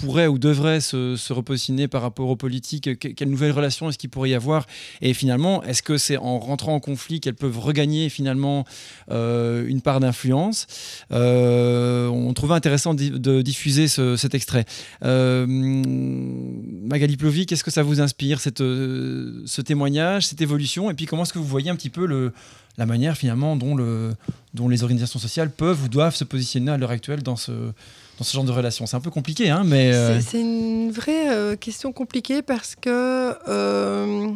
[0.00, 4.30] pourrait ou devrait se, repositionner par rapport aux politiques Quelle nouvelle relation est-ce qu'il pourrait
[4.30, 4.66] y avoir?
[5.00, 8.64] Et finalement, est-ce que c'est en rentrant en conflit qu'elles peuvent regagner finalement
[9.10, 10.66] euh, une part d'influence?
[11.12, 14.64] Euh, On trouvait intéressant de, diffuser cet extrait.
[15.04, 20.90] Euh, Magali Plovi, qu'est-ce que ça vous inspire, cette, ce témoignage, cette évolution?
[20.90, 22.32] Et puis comment est-ce que vous voyez un petit peu
[22.78, 24.14] la manière finalement dont, le,
[24.54, 27.72] dont les organisations sociales peuvent ou doivent se positionner à l'heure actuelle dans ce
[28.18, 29.94] dans ce genre de relation C'est un peu compliqué, hein, mais...
[29.94, 34.28] Euh, c'est une vraie euh, question compliquée parce que, euh,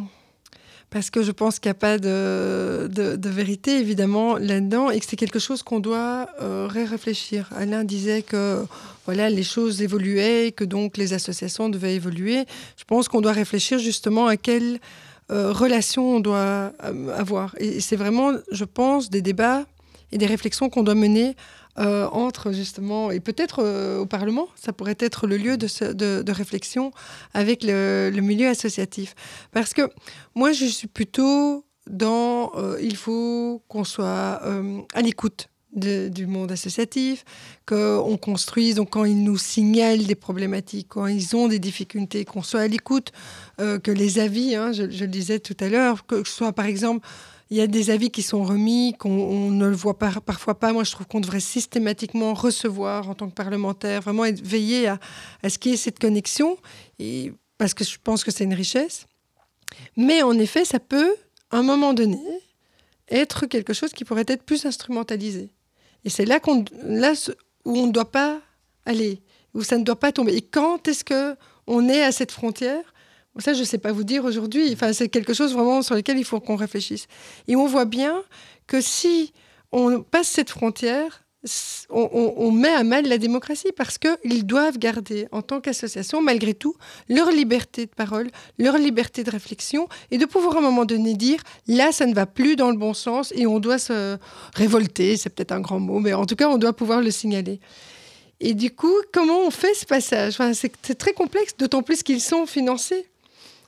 [0.89, 5.05] parce que je pense qu'il n'y a pas de, de, vérité, évidemment, là-dedans, et que
[5.07, 7.49] c'est quelque chose qu'on doit réfléchir.
[7.55, 8.63] Alain disait que
[9.05, 12.45] voilà, les choses évoluaient, que donc les associations devaient évoluer.
[12.77, 14.79] Je pense qu'on doit réfléchir justement à quelle
[15.29, 16.71] relation on doit
[17.17, 17.55] avoir.
[17.57, 19.65] Et c'est vraiment, je pense, des débats
[20.11, 21.35] et des réflexions qu'on doit mener
[21.79, 26.31] euh, entre justement, et peut-être euh, au Parlement, ça pourrait être le lieu de, de,
[26.31, 26.91] réflexion
[27.33, 29.15] avec le, milieu associatif.
[29.51, 29.89] Parce que
[30.35, 34.39] moi, je suis plutôt dans, euh, il faut qu'on soit
[34.93, 37.25] à l'écoute du monde associatif,
[37.65, 42.43] qu'on construise, donc quand ils nous signalent des problématiques, quand ils ont des difficultés, qu'on
[42.43, 43.11] soit à l'écoute,
[43.57, 46.67] que les avis, hein, je, je, le disais tout à l'heure, que ce soit par
[46.67, 47.07] exemple
[47.53, 50.73] il y a des avis qui sont remis, qu'on ne le voit pas, parfois pas.
[50.73, 54.97] Moi, je trouve qu'on devrait systématiquement recevoir en tant que parlementaire, vraiment être, veiller à,
[55.47, 56.57] ce qu'il y ait cette connexion,
[57.59, 59.05] parce que je pense que c'est une richesse.
[59.95, 61.13] Mais en effet, ça peut,
[61.51, 62.17] à un moment donné,
[63.07, 65.51] être quelque chose qui pourrait être plus instrumentalisé.
[66.05, 66.39] Et c'est là,
[66.83, 67.13] là
[67.65, 68.41] où on ne doit pas
[68.83, 69.21] aller,
[69.53, 70.33] où ça ne doit pas tomber.
[70.33, 71.35] Et quand est-ce que
[71.67, 72.92] on est à cette frontière
[73.39, 74.71] ça, je ne sais pas vous dire aujourd'hui.
[74.73, 77.07] Enfin, c'est quelque chose vraiment sur lequel il faut qu'on réfléchisse.
[77.47, 78.21] Et on voit bien
[78.67, 79.33] que si
[79.71, 81.23] on passe cette frontière,
[81.89, 86.75] on, met à mal la démocratie parce qu'ils doivent garder, en tant qu'association, malgré tout,
[87.09, 91.15] leur liberté de parole, leur liberté de réflexion et de pouvoir à un moment donné
[91.15, 94.17] dire là, ça ne va plus dans le bon sens et on doit se
[94.55, 97.59] révolter, c'est peut-être un grand mot, mais en tout cas, on doit pouvoir le signaler.
[98.39, 100.37] Et du coup, comment on fait ce passage?
[100.53, 103.05] C'est très complexe, d'autant plus qu'ils sont financés.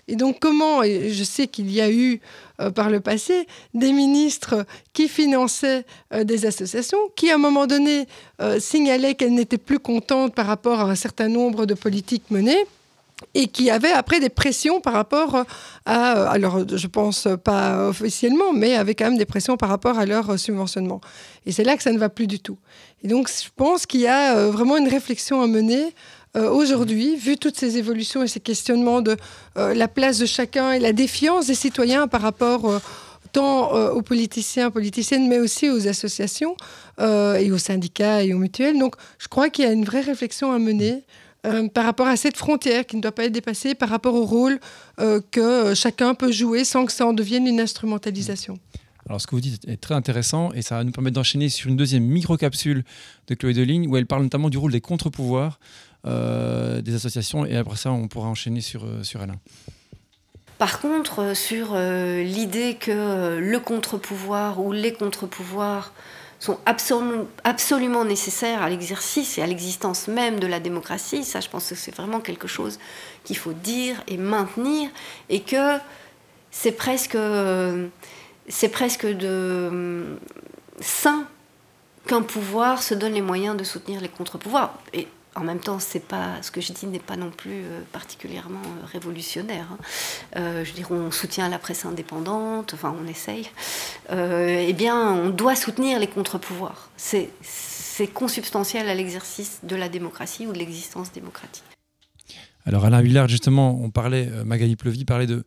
[0.08, 2.20] Et donc comment, et je sais qu'il y a eu
[2.62, 7.66] euh, par le passé des ministres qui finançaient euh, des associations, qui à un moment
[7.66, 8.08] donné
[8.40, 12.66] euh, signalaient qu'elles n'étaient plus contentes par rapport à un certain nombre de politiques menées,
[13.34, 15.46] et qui avait après des pressions par rapport
[15.86, 20.06] à, alors je pense pas officiellement, mais avec quand même des pressions par rapport à
[20.06, 21.02] leur subventionnement.
[21.46, 22.58] Et c'est là que ça ne va plus du tout.
[23.04, 25.94] Et donc je pense qu'il y a vraiment une réflexion à mener
[26.36, 29.16] aujourd'hui, vu toutes ces évolutions et ces questionnements de
[29.56, 32.82] la place de chacun et la défiance des citoyens par rapport
[33.32, 36.58] tant aux politiciens, politiciennes, mais aussi aux associations
[37.00, 38.78] et aux syndicats et aux mutuelles.
[38.78, 41.04] Donc je crois qu'il y a une vraie réflexion à mener.
[41.46, 44.26] Euh, par rapport à cette frontière qui ne doit pas être dépassée, par rapport au
[44.26, 44.60] rôle
[45.00, 48.58] euh, que euh, chacun peut jouer sans que ça en devienne une instrumentalisation.
[49.08, 51.70] Alors, ce que vous dites est très intéressant et ça va nous permettre d'enchaîner sur
[51.70, 52.84] une deuxième micro-capsule
[53.28, 55.60] de Chloé Deligne où elle parle notamment du rôle des contre-pouvoirs
[56.06, 59.36] des associations et après ça, on pourra enchaîner sur, sur Alain.
[60.58, 65.92] Par contre, sur l'idée que le contre-pouvoir ou les contre-pouvoirs
[66.40, 71.24] sont absolument nécessaires à l'exercice et à l'existence même de la démocratie.
[71.24, 72.80] Ça, je pense que c'est vraiment quelque chose
[73.24, 74.90] qu'il faut dire et maintenir,
[75.30, 75.78] et que
[76.52, 77.18] c'est presque,
[78.72, 80.18] presque de
[80.80, 81.26] sain
[82.08, 84.78] qu'un pouvoir se donne les moyens de soutenir les contre-pouvoirs.
[85.36, 88.86] En même temps, pas ce que je dis n'est pas non plus euh, particulièrement euh,
[88.86, 89.68] révolutionnaire.
[89.72, 89.78] Hein.
[90.38, 93.50] Euh, je dirais, on soutient la presse indépendante, enfin, on essaye.
[94.10, 96.90] eh bien, on doit soutenir les contre-pouvoirs.
[96.98, 101.64] C'est consubstantiel à l'exercice de la démocratie ou de l'existence démocratique.
[102.66, 105.46] Alors, Alain Villard, justement, on parlait, Magali Plevy parlait de,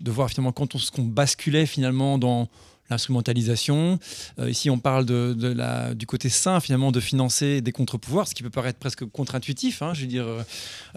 [0.00, 2.48] de voir finalement quand on, qu'on basculait finalement dans
[2.90, 3.98] l'instrumentalisation.
[4.38, 8.42] Euh, ici, on parle de, du côté sain, finalement, de financer des contre-pouvoirs, ce qui
[8.42, 10.26] peut paraître presque contre-intuitif, hein, je veux dire.
[10.26, 10.42] Euh,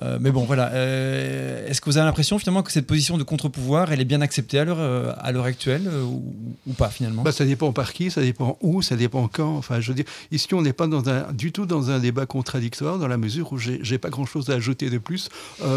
[0.01, 0.71] euh, mais bon, voilà.
[0.73, 4.59] Est-ce que vous avez l'impression, finalement, que cette position de contre-pouvoir, elle est bien acceptée
[4.59, 7.23] à l'heure, actuelle ou, pas, finalement?
[7.23, 9.55] Bah, Ça dépend par qui, ça dépend où, ça dépend quand.
[9.57, 12.25] Enfin, je veux dire, ici, on n'est pas dans un, du tout dans un débat
[12.25, 15.29] contradictoire, dans la mesure où j'ai pas grand-chose à ajouter de plus.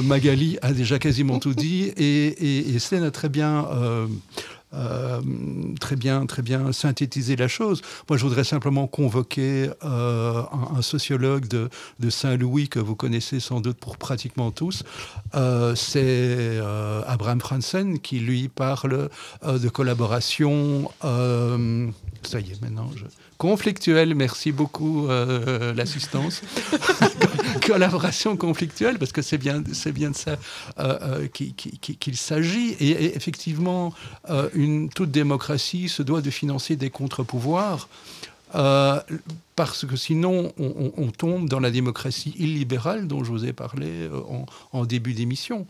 [0.04, 3.66] Magali a déjà quasiment tout dit et, et, a très bien
[4.76, 5.20] euh,
[5.80, 7.82] très bien, très bien synthétiser la chose.
[8.08, 10.42] Moi, je voudrais simplement convoquer euh,
[10.76, 11.68] un, sociologue de,
[12.08, 14.84] Saint-Louis que vous connaissez sans doute pour pratiquement tous.
[15.34, 16.58] Euh, c'est
[17.06, 19.08] Abraham Franzen qui lui parle
[19.44, 20.90] de collaboration.
[21.02, 23.04] ça y est, maintenant, je
[23.38, 24.14] conflictuelle.
[24.14, 26.42] Merci beaucoup euh, l'assistance.
[27.66, 30.36] Collaboration conflictuelle, parce que c'est bien, c'est bien de ça
[30.78, 32.72] euh, euh, qu'il s'agit.
[32.80, 33.92] Et, effectivement,
[34.54, 37.88] une toute démocratie se doit de financer des contre-pouvoirs.
[38.52, 44.46] parce que sinon, on, tombe dans la démocratie illibérale dont je vous ai parlé en,
[44.72, 45.66] en début d'émission.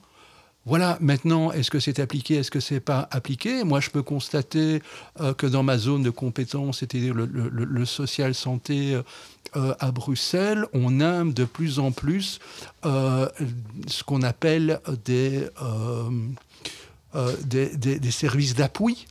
[0.66, 3.62] Voilà, maintenant, est-ce que c'est appliqué, est-ce que c'est pas appliqué?
[3.62, 4.82] Moi, je peux constater
[5.20, 9.00] euh, que dans ma zone de compétence, c'est-à-dire le, social santé
[9.54, 12.40] euh, à Bruxelles, on aime de plus en plus
[12.84, 13.28] euh,
[13.86, 15.46] ce qu'on appelle des,
[18.10, 19.06] services d'appui.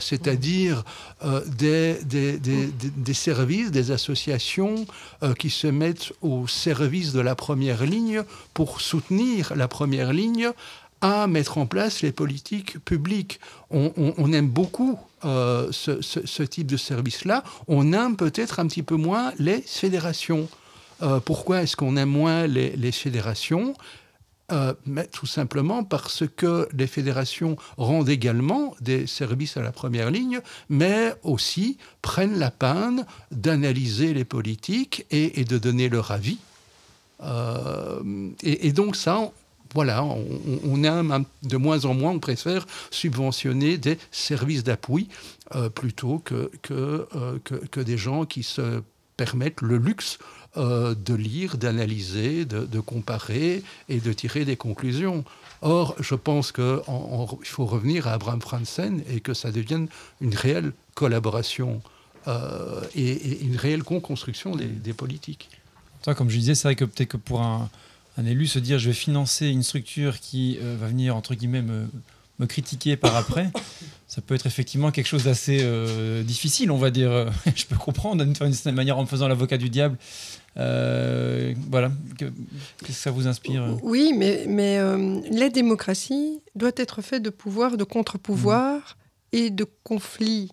[0.00, 0.84] C'est-à-dire
[1.46, 4.86] des, des, services, des associations
[5.38, 8.22] qui se mettent au service de la première ligne
[8.54, 10.52] pour soutenir la première ligne
[11.00, 13.40] à mettre en place les politiques publiques.
[13.70, 17.44] On, aime beaucoup euh, ce, type de service-là.
[17.68, 20.48] On aime peut-être un petit peu moins les fédérations.
[21.02, 23.74] Euh, pourquoi est-ce qu'on aime moins les, fédérations?
[24.52, 30.10] Euh, mais tout simplement parce que les fédérations rendent également des services à la première
[30.10, 36.38] ligne, mais aussi prennent la peine d'analyser les politiques et, de donner leur avis.
[38.42, 39.32] et, et, donc ça,
[39.74, 45.08] voilà, on, aime de moins en moins, on préfère subventionner des services d'appui
[45.54, 48.82] euh, plutôt euh, que, que, des gens qui se
[49.16, 50.18] permettent le luxe
[50.56, 55.24] euh, de lire, d'analyser, de, comparer et de tirer des conclusions.
[55.62, 56.80] Or, je pense qu'il
[57.44, 59.88] faut revenir à Abraham Franzen et que ça devienne
[60.20, 61.80] une réelle collaboration
[62.94, 65.48] et, une réelle co-construction des, des politiques.
[66.16, 67.70] comme je disais, c'est vrai que peut-être que pour un,
[68.18, 71.62] un élu se dire je vais financer une structure qui euh, va venir entre guillemets
[71.62, 71.88] me,
[72.46, 73.50] critiquer par après,
[74.08, 77.32] ça peut être effectivement quelque chose d'assez euh, difficile, on va dire.
[77.54, 79.96] je peux comprendre d'une certaine manière en me faisant l'avocat du diable.
[80.58, 84.78] Euh, voilà, qu'est-ce que ça vous inspire Oui, mais, mais
[85.30, 88.96] la démocratie doit être faite de pouvoir, de contre-pouvoir
[89.32, 90.50] et de conflits.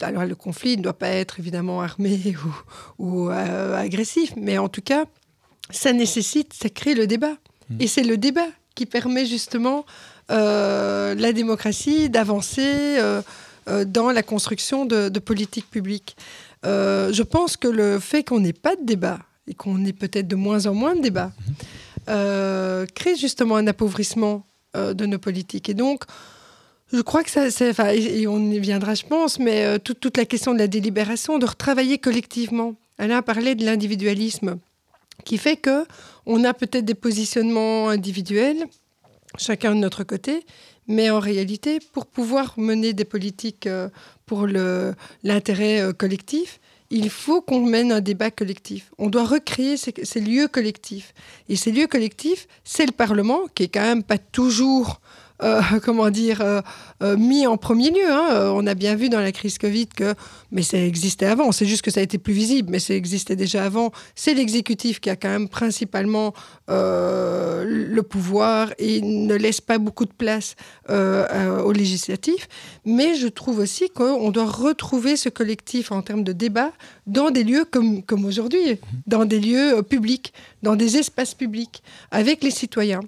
[0.00, 2.36] Alors le conflit ne doit pas être évidemment armé
[2.98, 5.06] ou, ou agressif, mais en tout cas,
[5.70, 7.36] ça nécessite, ça crée le débat.
[7.70, 7.80] Hmm.
[7.80, 9.84] Et c'est le débat qui permet justement
[10.30, 13.22] euh, la démocratie d'avancer euh,
[13.68, 16.16] euh, dans la construction de, politiques publiques.
[16.66, 20.36] Je pense que le fait qu'on n'ait pas de débat et qu'on ait peut-être de
[20.36, 21.32] moins en moins de débats,
[22.06, 24.44] crée justement un appauvrissement
[24.74, 25.68] de nos politiques.
[25.68, 26.04] Et donc,
[26.92, 30.24] je crois que ça, c'est, et on y viendra, je pense, mais toute, toute, la
[30.24, 32.74] question de la délibération, de retravailler collectivement.
[32.98, 34.58] Alain a parlé de l'individualisme,
[35.24, 35.84] qui fait que
[36.24, 38.66] on a peut-être des positionnements individuels,
[39.38, 40.44] chacun de notre côté,
[40.88, 43.68] mais en réalité, pour pouvoir mener des politiques
[44.26, 44.46] pour
[45.22, 46.60] l'intérêt collectif,
[46.90, 48.92] il faut qu'on mène un débat collectif.
[48.98, 51.14] On doit recréer ces, ces lieux collectifs.
[51.48, 55.00] Et ces lieux collectifs, c'est le Parlement, qui est quand même pas toujours
[55.42, 56.60] euh, comment dire, euh,
[57.02, 58.10] euh, mis en premier lieu.
[58.10, 58.52] Hein.
[58.54, 60.14] On a bien vu dans la crise Covid que,
[60.50, 63.36] mais ça existait avant, c'est juste que ça a été plus visible, mais ça existait
[63.36, 63.92] déjà avant.
[64.14, 66.32] C'est l'exécutif qui a quand même principalement
[66.68, 70.56] le pouvoir et ne laisse pas beaucoup de place
[70.88, 72.48] au législatif.
[72.84, 76.72] Mais je trouve aussi qu'on doit retrouver ce collectif en termes de débat
[77.06, 80.32] dans des lieux comme, comme aujourd'hui, dans des lieux publics,
[80.62, 83.00] dans des espaces publics, avec les citoyens.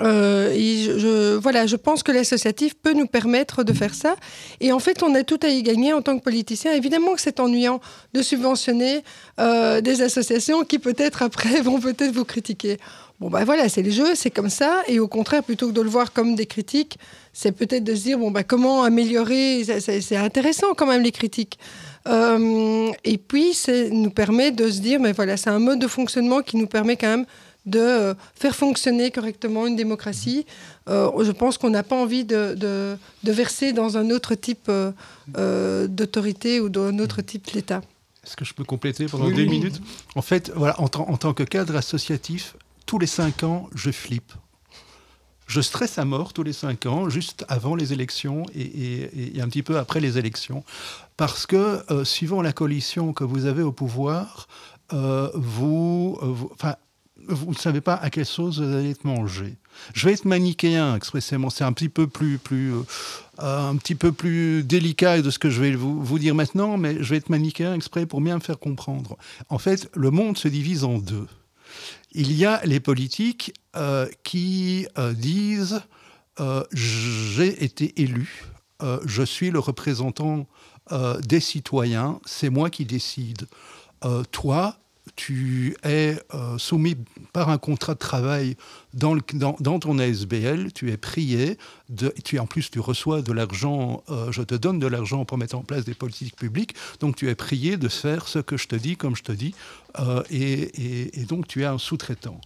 [0.00, 4.16] Euh, je, voilà, je pense que l'associatif peut nous permettre de faire ça.
[4.60, 6.72] Et en fait, on a tout à y gagner en tant que politicien.
[6.72, 7.80] Évidemment que c'est ennuyant
[8.12, 9.02] de subventionner
[9.40, 12.78] euh, des associations qui peut-être après vont peut-être vous critiquer.
[13.18, 14.82] Bon, ben voilà, c'est les jeux, c'est comme ça.
[14.88, 16.98] Et au contraire, plutôt que de le voir comme des critiques,
[17.32, 19.64] c'est peut-être de se dire, bon, ben comment améliorer?
[19.80, 21.58] C'est intéressant quand même les critiques.
[22.06, 25.88] Euh, et puis, ça nous permet de se dire, mais voilà, c'est un mode de
[25.88, 27.26] fonctionnement qui nous permet quand même
[27.66, 30.46] de euh, faire fonctionner correctement une démocratie.
[30.88, 35.88] Euh, je pense qu'on n'a pas envie de, de, verser dans un autre type euh,
[35.88, 37.82] d'autorité ou d'un autre type d'État.
[38.24, 39.80] Est-ce que je peux compléter pendant deux minutes?
[40.14, 42.56] En fait, voilà, en, en, tant que cadre associatif,
[42.86, 44.32] tous les cinq ans, je flippe.
[45.46, 49.48] Je stresse à mort tous les cinq ans, juste avant les élections et, et, un
[49.48, 50.64] petit peu après les élections.
[51.16, 54.48] Parce que, suivant la coalition que vous avez au pouvoir,
[54.90, 56.50] vous, vous,
[57.28, 59.56] vous ne savez pas à quelle sauce vous allez être mangé.
[59.94, 61.50] Je vais être manichéen expressément.
[61.50, 65.50] C'est un petit peu plus, plus, euh, un petit peu plus délicat de ce que
[65.50, 68.58] je vais vous, dire maintenant, mais je vais être manichéen exprès pour bien me faire
[68.58, 69.16] comprendre.
[69.48, 71.26] En fait, le monde se divise en deux.
[72.12, 75.82] Il y a les politiques euh, qui euh, disent
[76.70, 78.44] j'ai été élu,
[79.06, 80.46] je suis le représentant
[81.24, 83.46] des citoyens, c'est moi qui décide.
[84.32, 84.76] toi,
[85.14, 86.96] tu es euh, soumis
[87.32, 88.56] par un contrat de travail
[88.92, 89.18] dans,
[89.78, 91.58] ton ASBL, tu es prié,
[92.24, 95.56] tu, en plus tu reçois de l'argent, euh, je te donne de l'argent pour mettre
[95.56, 98.74] en place des politiques publiques, donc tu es prié de faire ce que je te
[98.74, 99.54] dis comme je te dis,
[100.00, 102.40] euh, et, et, donc tu es un sous-traitant.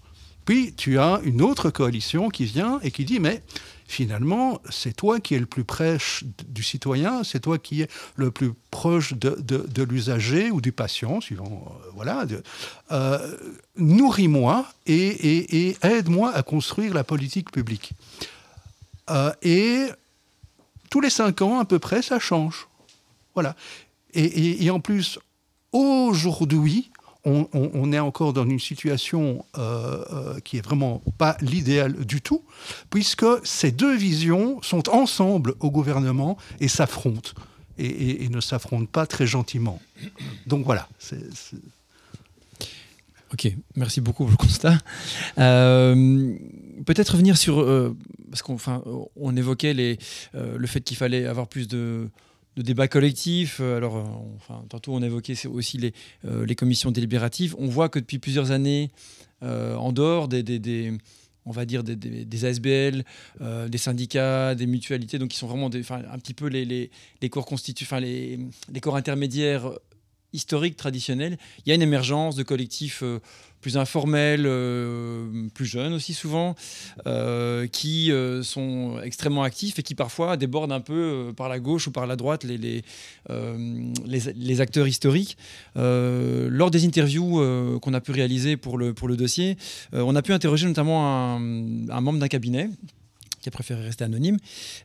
[0.45, 3.43] Puis tu as une autre coalition qui vient et qui dit, mais
[3.91, 8.31] finalement, c'est toi qui es le plus prêche du citoyen, c'est toi qui es le
[8.31, 12.25] plus proche de, l'usager ou du patient, suivant, euh, voilà.
[12.93, 13.37] Euh,
[13.77, 17.93] nourris-moi et, aide-moi à construire la politique publique.
[19.11, 19.87] Euh, et
[20.89, 22.69] tous les cinq ans, à peu près, ça change.
[23.35, 23.57] Voilà.
[24.15, 25.19] et en plus,
[25.73, 26.90] aujourd'hui,
[27.25, 32.45] on, est encore dans une situation euh, euh, qui est vraiment pas l'idéal du tout,
[32.89, 37.33] puisque ces deux visions sont ensemble au gouvernement et s'affrontent,
[37.79, 39.81] et, ne s'affrontent pas très gentiment.
[40.47, 40.89] Donc voilà.
[43.33, 44.79] Ok, merci beaucoup pour le constat.
[45.39, 46.35] Euh,
[46.87, 47.65] peut-être revenir sur,
[48.31, 48.57] parce qu'on
[49.17, 52.09] on évoquait le fait qu'il fallait avoir plus de
[52.57, 53.59] de débat collectif.
[53.61, 54.05] Euh, alors, euh,
[54.37, 55.93] enfin, tantôt on évoquait aussi les,
[56.25, 57.55] euh, les, commissions délibératives.
[57.59, 58.91] On voit que depuis plusieurs années,
[59.43, 60.93] en dehors des, des,
[61.47, 63.05] on va dire des, des ASBL,
[63.41, 66.91] des syndicats, des mutualités, donc qui sont vraiment un petit peu les, les,
[67.23, 68.39] les corps enfin les,
[68.71, 69.71] les corps intermédiaires
[70.33, 71.39] historiques, traditionnels.
[71.65, 73.03] Il y a une émergence de collectifs
[73.61, 76.55] plus informels, euh, plus jeunes aussi souvent,
[77.07, 81.87] euh, qui euh, sont extrêmement actifs et qui parfois débordent un peu par la gauche
[81.87, 82.83] ou par la droite les, les,
[84.07, 85.37] les, acteurs historiques.
[85.75, 89.57] lors des interviews qu'on a pu réaliser pour le, pour le dossier,
[89.93, 92.69] on a pu interroger notamment un membre d'un cabinet
[93.41, 94.39] qui a préféré rester anonyme,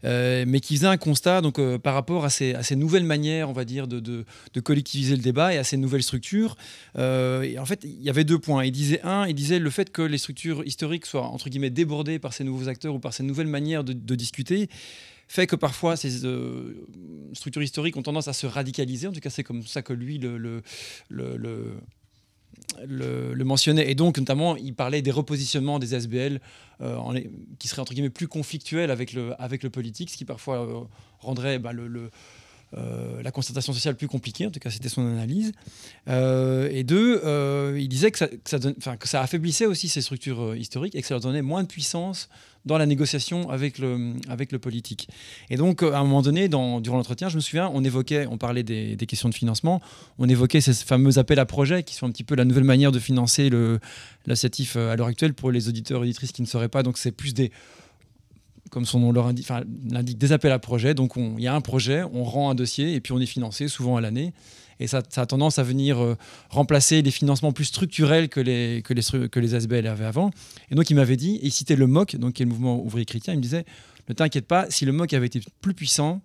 [0.03, 3.53] euh, mais qui faisait un constat donc, euh, par rapport à ces, nouvelles manières, on
[3.53, 4.26] va dire, de,
[4.64, 6.56] collectiviser le débat et à ces nouvelles structures.
[6.97, 8.64] Euh, en fait, il y avait deux points.
[8.64, 12.20] Il disait un, il disait le fait que les structures historiques soient entre guillemets débordées
[12.20, 14.70] par ces nouveaux acteurs ou par ces nouvelles manières de, discuter
[15.28, 16.22] fait que parfois ces
[17.34, 19.08] structures historiques ont tendance à se radicaliser.
[19.08, 20.62] En tout cas, c'est comme ça que lui le,
[22.88, 23.89] le, mentionnait.
[23.89, 26.39] Et donc, notamment, il parlait des repositionnements des SBL
[26.82, 26.97] euh,
[27.59, 30.82] qui seraient, entre guillemets, plus conflictuels avec le, avec le politique, ce qui parfois euh,
[31.20, 32.11] rendrait bah, le,
[32.76, 35.51] la constatation sociale plus compliquée, en tout cas c'était son analyse.
[36.07, 37.21] et deux,
[37.78, 41.21] il disait que ça, que ça, affaiblissait aussi ces structures historiques et que ça leur
[41.21, 42.30] donnait moins de puissance
[42.65, 45.07] dans la négociation avec le, avec le politique.
[45.49, 48.38] Et donc, à un moment donné, dans, durant l'entretien, je me souviens, on évoquait, on
[48.38, 49.82] parlait des, des, questions de financement,
[50.17, 52.91] on évoquait ces fameux appels à projets qui sont un petit peu la nouvelle manière
[52.91, 53.49] de financer
[54.26, 56.84] l'associatif à l'heure actuelle pour les auditeurs et auditrices qui ne sauraient pas.
[56.84, 57.51] Donc, c'est plus des
[58.76, 60.93] comme son nom l'indique, des appels à projets.
[60.93, 63.69] Donc il y a un projet, on rend un dossier et puis on est financé
[63.69, 64.34] souvent à l'année.
[64.82, 66.17] Et ça, a tendance à venir euh,
[66.49, 70.30] remplacer les financements plus structurels que les, que les, que les avaient avant.
[70.71, 72.84] Et donc il m'avait dit, et il citait le MOC, donc qui est le mouvement
[72.84, 73.63] ouvrier chrétien, il me disait,
[74.09, 76.19] ne t'inquiète pas, si le MOC avait été plus puissant,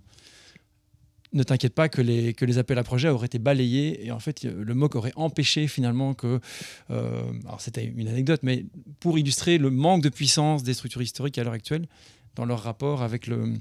[1.33, 4.19] ne t'inquiète pas que les, que les appels à projets auraient été balayés et en
[4.19, 6.41] fait le MOC aurait empêché finalement que...
[6.91, 8.67] Euh, alors c'était une anecdote, mais
[8.99, 11.87] pour illustrer le manque de puissance des structures historiques à l'heure actuelle,
[12.37, 13.55] dans leur rapport avec le,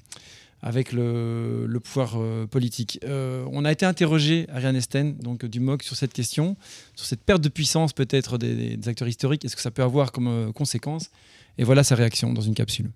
[0.61, 2.99] avec le, pouvoir euh, politique.
[3.03, 6.57] Euh, on a été interrogé, Ariane Esten, donc du MOC, sur cette question,
[6.95, 10.11] sur cette perte de puissance peut-être des, des, acteurs historiques, est-ce que ça peut avoir
[10.11, 11.11] comme euh, conséquence?
[11.57, 12.89] Et voilà sa réaction dans une capsule.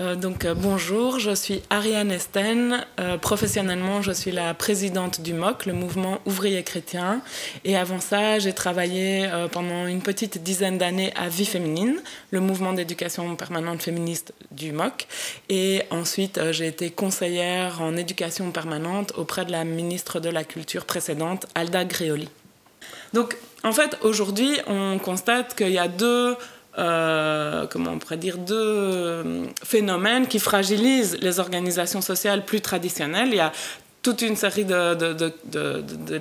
[0.00, 2.84] Euh, donc euh, bonjour, je suis Ariane Esten.
[3.00, 7.20] Euh, professionnellement, je suis la présidente du MOC, le mouvement ouvrier chrétien.
[7.64, 12.72] Et avant ça, j'ai travaillé pendant une petite dizaine d'années à Vie féminine, le mouvement
[12.72, 15.06] d'éducation permanente féministe du MOC.
[15.48, 20.84] Et ensuite, j'ai été conseillère en éducation permanente auprès de la ministre de la Culture
[20.84, 22.28] précédente, Alda Greoli.
[23.12, 26.36] Donc en fait, aujourd'hui, on constate qu'il y a deux
[26.78, 33.50] euh, comment on pourrait dire, deux phénomènes qui fragilisent les organisations sociales plus traditionnelles.
[34.02, 34.64] Toute une série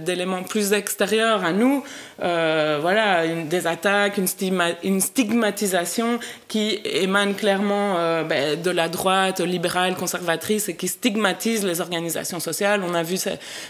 [0.04, 1.84] d'éléments plus extérieurs à nous,
[2.24, 4.28] euh, voilà, des attaques, une,
[4.84, 11.64] une, stigmatisation qui émane clairement euh, ben, de la droite libérale, conservatrice et qui stigmatise
[11.64, 12.82] les organisations sociales.
[12.84, 13.18] On a vu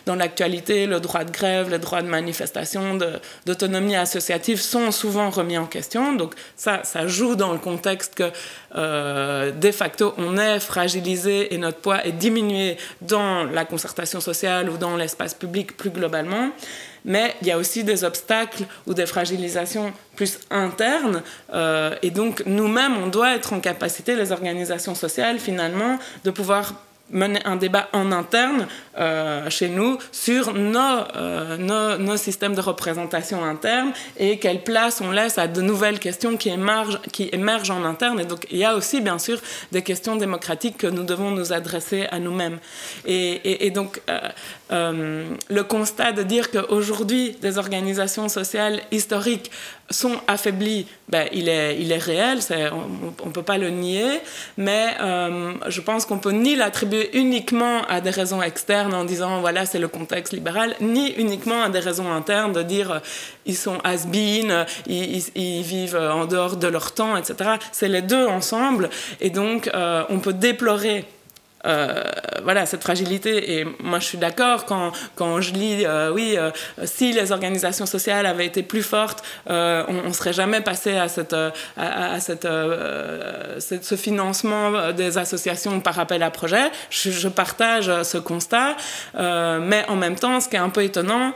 [0.05, 2.97] dans l'actualité le droit de grève, le droit de manifestation,
[3.45, 6.13] d'autonomie associative sont souvent remis en question.
[6.13, 8.31] Donc ça, ça joue dans le contexte que
[8.77, 14.69] euh, de facto on est fragilisé et notre poids est diminué dans la concertation sociale
[14.69, 16.51] ou dans l'espace public plus globalement.
[17.05, 21.23] Mais il y a aussi des obstacles ou des fragilisations plus internes.
[21.53, 26.73] Euh, et donc, nous-mêmes, on doit être en capacité, les organisations sociales, finalement, de pouvoir
[27.09, 28.67] mener un débat en interne
[28.99, 35.01] euh, chez nous sur nos, euh, nos, nos, systèmes de représentation interne et quelle place
[35.01, 38.19] on laisse à de nouvelles questions qui émergent, qui émergent en interne.
[38.19, 39.39] Et donc, il y a aussi, bien sûr,
[39.71, 42.57] des questions démocratiques que nous devons nous adresser à nous-mêmes.
[43.05, 44.01] Et, donc,
[44.71, 49.51] euh, le constat de dire qu'aujourd'hui, des organisations sociales historiques
[49.91, 52.39] sont affaiblis, ben, il, est, il est réel,
[53.21, 54.19] on ne peut pas le nier,
[54.57, 54.95] mais
[55.67, 59.79] je pense qu'on peut ni l'attribuer uniquement à des raisons externes en disant voilà c'est
[59.79, 62.99] le contexte libéral, ni uniquement à des raisons internes de dire euh,
[63.45, 67.51] ils sont has-been, ils, ils, vivent en dehors de leur temps, etc.
[67.71, 68.89] C'est les deux ensemble,
[69.21, 71.05] et donc euh, on peut déplorer
[71.65, 72.03] euh,
[72.43, 73.59] voilà, cette fragilité.
[73.59, 76.51] Et moi, je suis d'accord quand, quand je lis, euh, oui, euh,
[76.85, 81.35] si les organisations sociales avaient été plus fortes, on ne serait jamais passé à, cette,
[81.77, 86.71] à, cette, ce financement des associations par appel à projet.
[86.89, 88.75] Je, je partage ce constat.
[89.15, 91.33] mais en même temps, ce qui est un peu étonnant,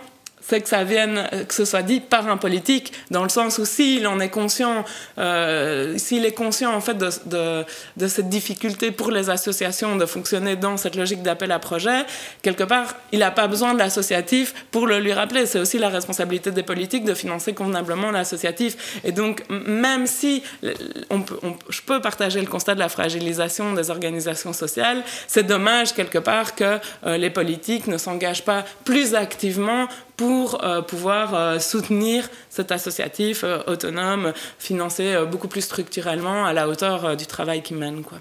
[0.52, 3.64] c'est que ça vienne, que ce soit dit par un politique, dans le sens où
[3.64, 4.84] s'il en est conscient,
[5.18, 7.66] euh, s'il est conscient en fait de,
[8.10, 12.04] cette difficulté pour les associations de fonctionner dans cette logique d'appel à projet,
[12.42, 15.46] quelque part, il n'a pas besoin de l'associatif pour le lui rappeler.
[15.46, 19.00] C'est aussi la responsabilité des politiques de financer convenablement l'associatif.
[19.06, 25.02] Et donc, même si je peux partager le constat de la fragilisation des organisations sociales,
[25.30, 29.88] c'est dommage quelque part que euh, les politiques ne s'engagent pas plus activement
[30.22, 36.70] pour euh, pouvoir euh, soutenir cet associatif euh, autonome, financé beaucoup plus structurellement à la
[36.70, 38.04] hauteur du travail qu'il mène.
[38.04, 38.20] Quoi.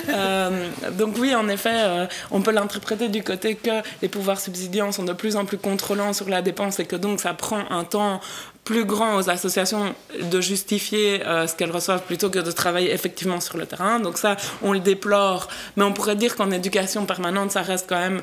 [0.92, 5.14] donc oui, en effet, on peut l'interpréter du côté que les pouvoirs subsidiants sont de
[5.14, 8.20] plus en plus contrôlants sur la dépense et que donc ça prend un temps
[8.64, 13.56] plus grand aux associations de justifier ce qu'elles reçoivent plutôt que de travailler effectivement sur
[13.56, 14.00] le terrain.
[14.00, 15.46] Donc ça, on le déplore,
[15.76, 18.22] mais on pourrait dire qu'en éducation permanente, ça reste quand même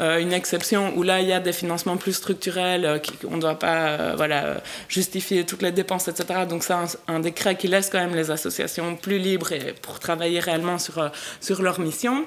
[0.00, 3.40] euh, une exception où là, il y a des financements plus structurels, euh, on ne
[3.40, 6.40] doit pas euh, voilà, justifier toutes les dépenses, etc.
[6.48, 6.74] Donc c'est
[7.06, 9.50] un, décret qui laisse quand même les associations plus libres
[9.82, 12.26] pour travailler réellement sur, sur leur mission.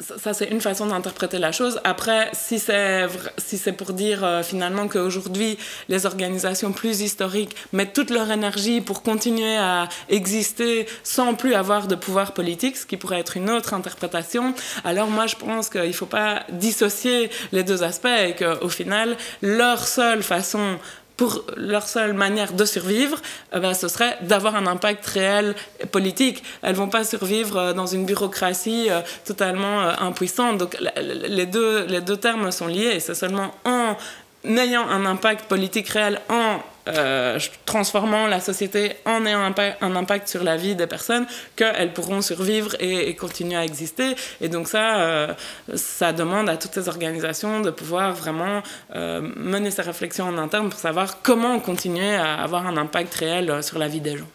[0.00, 1.80] Ça, c'est une façon d'interpréter la chose.
[1.82, 7.94] Après, si c'est si c'est pour dire euh, finalement qu'aujourd'hui, les organisations plus historiques mettent
[7.94, 12.96] toute leur énergie pour continuer à exister sans plus avoir de pouvoir politique, ce qui
[12.96, 17.64] pourrait être une autre interprétation, alors moi, je pense qu'il ne faut pas dissocier les
[17.64, 20.78] deux aspects et qu'au final, leur seule façon
[21.18, 23.18] pour leur seule manière de survivre,
[23.52, 25.54] eh ben, ce serait d'avoir un impact réel
[25.90, 26.44] politique.
[26.62, 30.58] Elles vont pas survivre euh, dans une bureaucratie euh, totalement euh, impuissante.
[30.58, 33.96] Donc les deux, les deux termes sont liés c'est seulement en
[34.44, 39.40] ayant un impact politique réel, en euh, transformant la société en ayant
[39.80, 41.26] un, impact sur la vie des personnes,
[41.56, 44.14] qu'elles pourront survivre et, continuer à exister.
[44.40, 45.34] Et donc ça, euh,
[45.74, 48.62] ça demande à toutes ces organisations de pouvoir vraiment
[48.94, 53.62] euh, mener ces réflexions en interne pour savoir comment continuer à avoir un impact réel
[53.62, 54.28] sur la vie des gens.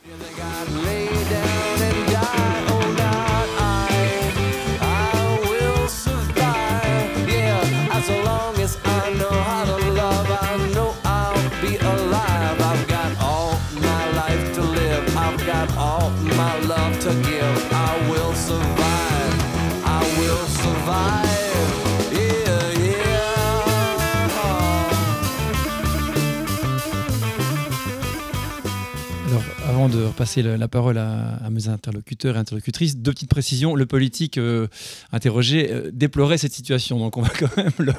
[29.89, 33.75] De repasser la, parole à, mes interlocuteurs et interlocutrices, deux petites précisions.
[33.75, 34.67] Le politique euh,
[35.11, 37.93] interrogé euh, déplorait cette situation, donc on va quand même le...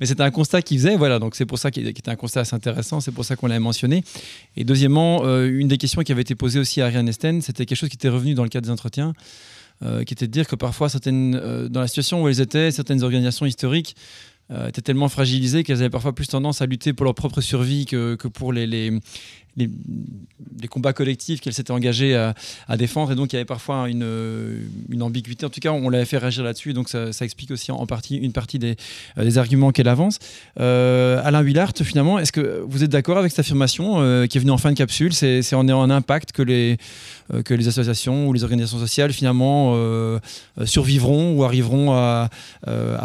[0.00, 2.40] Mais c'était un constat qu'il faisait, voilà, donc c'est pour ça qu'il était un constat
[2.40, 4.04] assez intéressant, c'est pour ça qu'on l'avait mentionné.
[4.56, 7.66] Et deuxièmement, euh, une des questions qui avait été posée aussi à Ariane Esten, c'était
[7.66, 9.12] quelque chose qui était revenu dans le cadre des entretiens,
[10.06, 11.32] qui était de dire que parfois, certaines,
[11.68, 13.96] dans la situation où elles étaient, certaines organisations historiques
[14.66, 18.14] étaient tellement fragilisées qu'elles avaient parfois plus tendance à lutter pour leur propre survie que,
[18.14, 18.98] que pour les,
[19.56, 19.68] les,
[20.68, 23.12] combats collectifs qu'elle s'était engagée à, défendre.
[23.12, 24.04] Et donc, il y avait parfois une,
[25.00, 25.46] ambiguïté.
[25.46, 26.72] En tout cas, on l'avait fait réagir là-dessus.
[26.72, 28.76] Donc, ça, explique aussi en, partie une partie des,
[29.18, 30.18] euh, arguments qu'elle avance.
[30.60, 34.40] Euh, Alain Willart, finalement, est-ce que vous êtes d'accord avec cette affirmation euh, qui est
[34.40, 35.12] venue en fin de capsule?
[35.12, 36.78] C'est en ayant un impact que les,
[37.44, 39.74] que les associations ou les organisations sociales, finalement,
[40.64, 42.30] survivront ou arriveront à,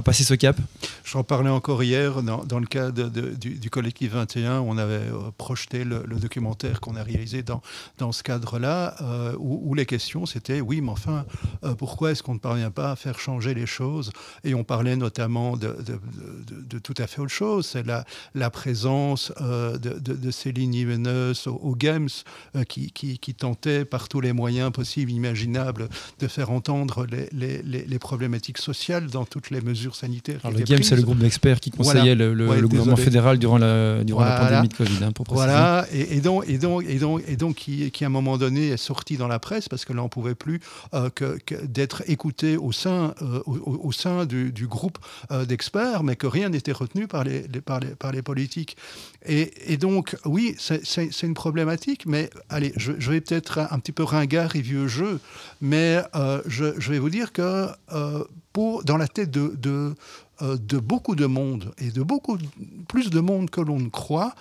[0.03, 0.57] passer ce cap?
[1.03, 4.61] J'en parlais encore hier dans, le cadre du, collectif 21.
[4.61, 5.01] On avait
[5.37, 6.38] projeté le document
[6.81, 7.61] qu'on a réalisé dans,
[7.97, 11.25] dans ce cadre-là, euh, où, les questions c'était oui, mais enfin,
[11.63, 14.11] euh, pourquoi est-ce qu'on ne parvient pas à faire changer les choses?
[14.43, 15.75] Et on parlait notamment de,
[16.49, 21.75] de, tout à fait autre chose, c'est la, la présence euh, de, Céline Jiménez au,
[21.75, 22.09] Games,
[22.67, 27.85] qui, qui, qui, tentait par tous les moyens possibles, imaginables, de faire entendre les, les,
[27.85, 30.39] les, problématiques sociales dans toutes les mesures sanitaires.
[30.43, 34.03] Alors le Games, c'est le groupe d'experts qui conseillait le, le, gouvernement fédéral durant la,
[34.03, 35.45] durant la pandémie de Covid, hein, pour préciser.
[35.45, 38.69] Voilà, et, et et donc, et donc, et donc qui, qui, à un moment donné
[38.69, 40.59] est sorti dans la presse parce que là on pouvait plus
[40.93, 41.09] euh,
[41.63, 44.97] d'être écouté au sein, euh, au, sein du, groupe
[45.31, 48.77] euh, d'experts, mais que rien n'était retenu par les, par, les, par les politiques.
[49.25, 54.55] Et, donc oui, c'est une problématique, mais allez, je, vais peut-être un, petit peu ringard
[54.55, 55.19] et vieux jeu,
[55.61, 56.01] mais
[56.45, 57.67] je, je, vais vous dire que
[58.53, 59.95] pour, dans la tête de
[60.41, 62.37] de beaucoup de monde et de beaucoup
[62.87, 64.33] plus de monde que l'on ne croit,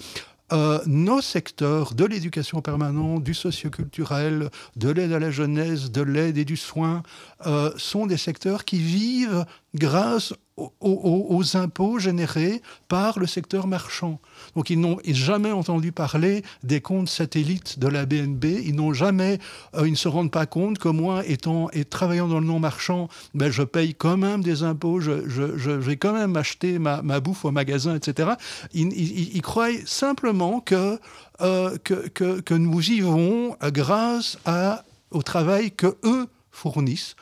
[0.53, 6.39] euh, nos secteurs de l'éducation permanente, du socioculturel, de l'aide à la jeunesse, de l'aide
[6.39, 7.03] et du soin,
[7.47, 9.45] euh, sont des secteurs qui vivent
[9.75, 14.21] grâce aux, impôts générés par le secteur marchand.
[14.59, 19.39] Donc ils n'ont jamais entendu parler des comptes satellites de la BNB, ils n'ont jamais,
[19.77, 22.59] euh, ils ne se rendent pas compte que moi, étant et travaillant dans le non
[22.59, 27.45] marchand, ben, je paye quand même des impôts, je, vais quand même acheter ma, bouffe
[27.45, 28.31] au magasin, etc.
[28.75, 30.99] Ils, croient simplement que,
[31.41, 32.09] euh, que,
[32.41, 34.83] que, nous vivons grâce à,
[35.13, 37.15] au travail que eux fournissent.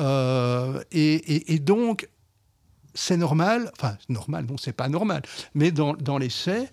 [0.00, 2.08] Euh, et, donc,
[2.94, 5.22] c'est normal, enfin normal, non c'est pas normal,
[5.54, 6.72] mais dans, dans les faits,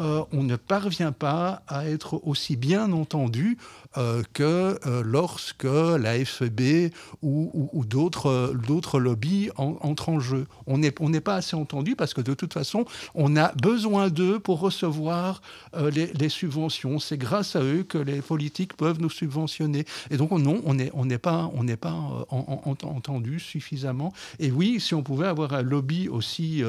[0.00, 3.58] euh, on ne parvient pas à être aussi bien entendu
[3.98, 10.46] euh, que euh, lorsque la FEB ou, d'autres lobbies entrent en jeu.
[10.66, 12.84] On n'est pas assez entendu parce que de toute façon,
[13.14, 15.42] on a besoin d'eux pour recevoir
[15.76, 16.98] les, subventions.
[17.00, 19.84] C'est grâce à eux que les politiques peuvent nous subventionner.
[20.10, 21.96] Et donc non, on n'est pas, on pas
[22.30, 24.12] entendu suffisamment.
[24.38, 26.62] Et oui, si on pouvait avoir un lobby aussi,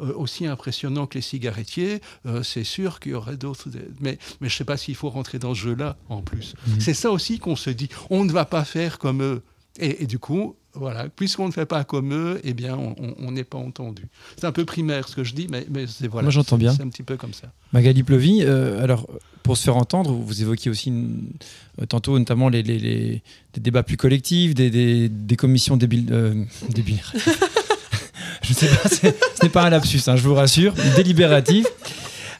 [0.00, 2.00] aussi impressionnant que les cigarettiers,
[2.42, 3.68] c'est sûr qu'il y aurait d'autres.
[4.00, 6.54] Mais, mais je ne sais pas s'il faut rentrer dans ce jeu-là en plus.
[6.66, 6.80] Mhm.
[6.80, 7.88] C'est ça aussi qu'on se dit.
[8.10, 9.42] On ne va pas faire comme eux.
[9.78, 13.58] Et, du coup, Voilà, puisqu'on ne fait pas comme eux, eh bien, on n'est pas
[13.58, 14.06] entendu.
[14.36, 16.24] C'est un peu primaire ce que je dis, mais, mais c'est voilà.
[16.24, 16.72] Moi, j'entends bien.
[16.72, 17.52] C'est un petit peu comme ça.
[17.72, 19.08] Magali Plovy, euh, alors
[19.44, 20.92] pour se faire entendre, vous évoquiez aussi
[21.80, 26.08] euh, tantôt notamment les, les, les, des débats plus collectifs, des, des, des commissions débiles.
[26.10, 27.02] Euh, débiles.
[28.42, 29.06] je ne sais pas, ce
[29.44, 31.66] n'est pas un lapsus, hein, je vous rassure, délibératif.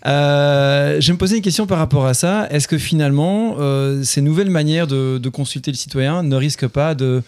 [0.07, 2.47] Euh, je me posais une question par rapport à ça.
[2.51, 6.95] Est-ce que finalement, euh, ces nouvelles manières de, de, consulter le citoyen ne risquent pas
[6.95, 7.23] de,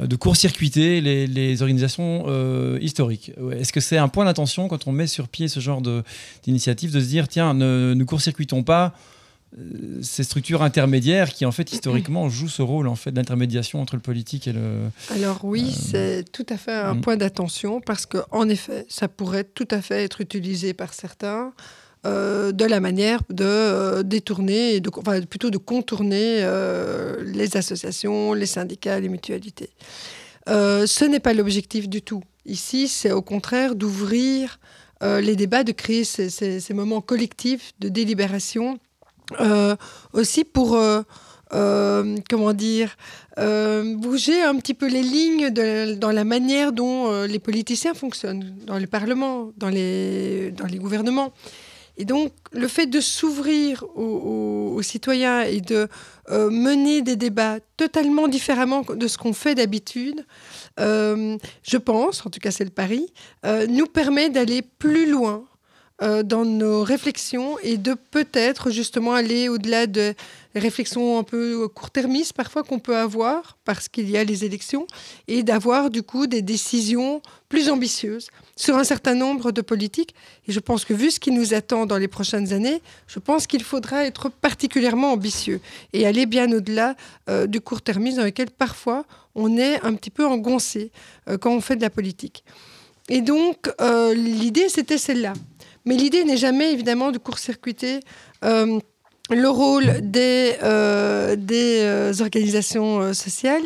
[0.00, 3.32] de court-circuiter les, les, organisations euh, historiques?
[3.52, 5.82] Est-ce que c'est un point d'attention quand on met sur pied ce genre
[6.42, 8.94] d'initiative de, se dire, tiens, ne, ne court-circuitons pas
[9.58, 13.94] euh, ces structures intermédiaires qui en fait historiquement jouent ce rôle en fait d'intermédiation entre
[13.94, 14.90] le politique et le.
[15.10, 17.00] Alors oui, euh, c'est tout à fait un mm.
[17.00, 21.52] point d'attention parce que en effet, ça pourrait tout à fait être utilisé par certains
[22.06, 24.80] euh, de la manière de euh, détourner,
[25.28, 29.70] plutôt de contourner euh, les associations, les syndicats, les mutualités.
[30.46, 32.22] ce n'est pas l'objectif du tout.
[32.44, 34.60] Ici, c'est au contraire d'ouvrir
[35.02, 38.78] les débats, de créer ces, moments collectifs de délibération,
[40.12, 40.78] aussi pour
[41.50, 42.96] comment dire,
[43.36, 48.86] bouger un petit peu les lignes dans la manière dont les politiciens fonctionnent, dans le
[48.86, 51.32] Parlement, dans les, dans les gouvernements.
[51.98, 55.88] Et donc, le fait de s'ouvrir aux, citoyens et de
[56.30, 60.26] euh, mener des débats totalement différemment de ce qu'on fait d'habitude,
[60.78, 63.06] euh, je pense, en tout cas c'est le pari,
[63.46, 65.44] euh, nous permet d'aller plus loin
[66.00, 70.14] dans nos réflexions et de peut-être justement aller au-delà de
[70.54, 74.86] réflexions un peu court-termistes parfois qu'on peut avoir parce qu'il y a les élections
[75.26, 80.14] et d'avoir du coup des décisions plus ambitieuses sur un certain nombre de politiques.
[80.48, 83.46] Et je pense que vu ce qui nous attend dans les prochaines années, je pense
[83.46, 85.60] qu'il faudra être particulièrement ambitieux
[85.92, 86.96] et aller bien au-delà
[87.28, 90.90] euh, du court-termisme dans lequel parfois on est un petit peu engoncé
[91.28, 92.44] euh, quand on fait de la politique.
[93.08, 95.34] Et donc euh, l'idée c'était celle-là.
[95.86, 98.00] Mais l'idée n'est jamais évidemment de court-circuiter
[98.42, 100.56] le rôle des,
[101.36, 103.62] des organisations sociales.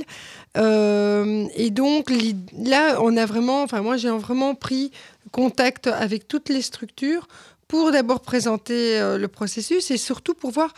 [0.57, 2.11] Euh, et donc
[2.59, 4.91] là, on a vraiment, enfin moi j'ai vraiment pris
[5.31, 7.29] contact avec toutes les structures
[7.69, 10.75] pour d'abord présenter euh, le processus et surtout pour voir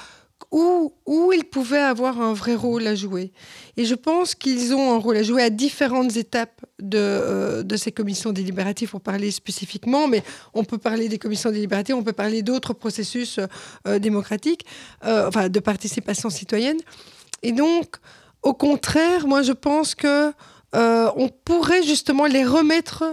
[0.52, 0.92] où,
[1.34, 3.32] ils pouvaient avoir un vrai rôle à jouer.
[3.76, 7.90] Et je pense qu'ils ont un rôle à jouer à différentes étapes de, euh, ces
[7.90, 10.22] commissions délibératives pour parler spécifiquement, mais
[10.54, 13.40] on peut parler des commissions délibératives, on peut parler d'autres processus
[14.00, 14.66] démocratiques,
[15.02, 16.78] enfin de participation citoyenne.
[17.42, 17.96] Et donc,
[18.42, 20.32] au contraire, moi je pense que
[20.74, 23.04] euh, on pourrait justement les remettre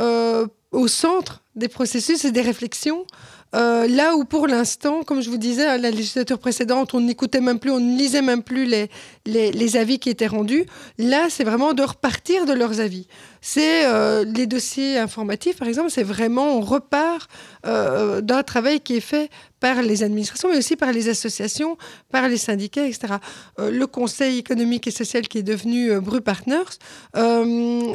[0.00, 3.06] euh, au centre des processus et des réflexions.
[3.54, 7.40] Euh, là où pour l'instant, comme je vous disais, à la législature précédente, on n'écoutait
[7.40, 8.90] même plus, on ne lisait même plus les,
[9.26, 10.66] les, avis qui étaient rendus,
[10.98, 13.06] là, c'est vraiment de repartir de leurs avis.
[13.46, 13.84] C'est
[14.24, 17.28] les dossiers informatifs, par exemple, c'est vraiment, on repart
[17.62, 19.30] d'un travail qui est fait
[19.64, 21.78] par les administrations, mais aussi par les associations,
[22.10, 23.14] par les syndicats, etc.
[23.58, 26.76] Euh, le Conseil économique et social qui est devenu euh, Bru Partners,
[27.16, 27.94] euh,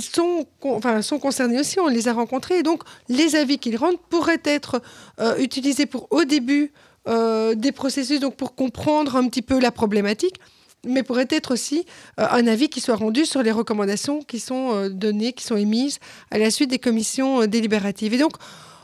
[0.00, 4.02] sont, enfin, sont concernés aussi, on les a rencontrés, et donc les avis qu'ils rendent
[4.10, 4.82] pourraient être
[5.38, 6.72] utilisés pour, au début,
[7.06, 10.34] des processus, donc pour comprendre un petit peu la problématique
[10.86, 11.84] mais pourrait être aussi
[12.16, 15.98] un avis qui soit rendu sur les recommandations qui sont données, qui sont émises
[16.30, 18.14] à la suite des commissions délibératives.
[18.14, 18.32] Et donc,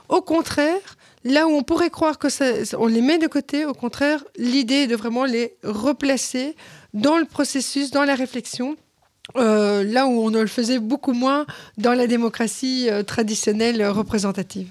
[0.09, 2.45] au contraire, Là où on pourrait croire que ça,
[2.77, 6.55] on les met de côté, au contraire, l'idée est de vraiment les replacer
[6.93, 8.77] dans le processus, dans la réflexion,
[9.35, 11.47] euh, là où on le faisait beaucoup moins
[11.79, 14.67] dans la démocratie euh, traditionnelle représentative.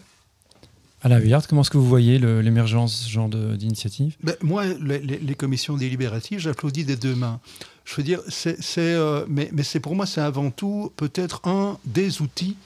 [1.05, 4.16] Alain Vuillard, comment est-ce que vous voyez l'émergence de ce genre d'initiative?
[4.22, 7.40] Ben, Moi, les, commissions délibératives, j'applaudis des deux mains.
[7.84, 11.76] Je veux dire, c'est, euh, mais, mais c'est pour moi, c'est avant tout peut-être un
[11.84, 12.57] des outils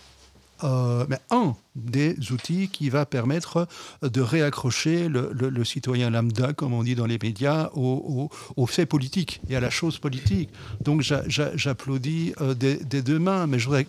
[0.65, 3.69] euh, mais un des outils qui va permettre
[4.03, 9.41] de réaccrocher le, citoyen lambda, comme on dit dans les médias, aux au, faits politiques
[9.49, 10.51] et à la chose politique.
[10.81, 13.87] Donc j'applaudis euh, des, deux mains, mais je voudrais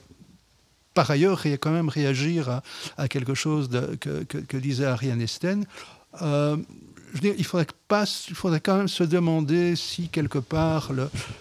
[1.00, 2.62] par ailleurs quand même réagir
[2.98, 3.70] à, quelque chose
[4.02, 5.66] que, disait Ariane Esten.
[6.22, 6.58] Euh,
[7.24, 10.92] il faudrait, pas, il faudrait quand même se demander si quelque part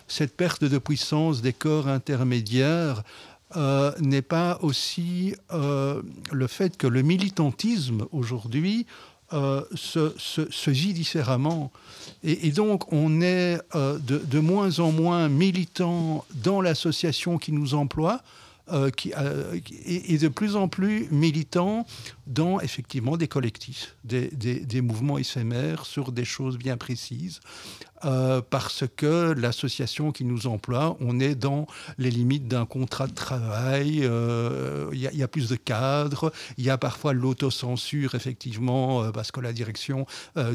[0.06, 3.02] cette perte de puissance des corps intermédiaires
[3.56, 8.86] euh, n'est pas aussi euh, le fait que le militantisme aujourd'hui
[9.32, 11.72] euh, se, vit différemment.
[12.22, 18.22] Et, donc on est de, moins en moins militant dans l'association qui nous emploie.
[18.96, 19.12] Qui,
[19.86, 21.86] et, de plus en plus militant
[22.28, 27.40] dans effectivement des collectifs, des, des mouvements éphémères sur des choses bien précises.
[28.04, 31.66] euh, parce que l'association qui nous emploie, on est dans
[31.98, 36.70] les limites d'un contrat de travail, euh, il y, a plus de cadres, il y
[36.70, 40.06] a parfois l'autocensure, effectivement, euh, parce que la direction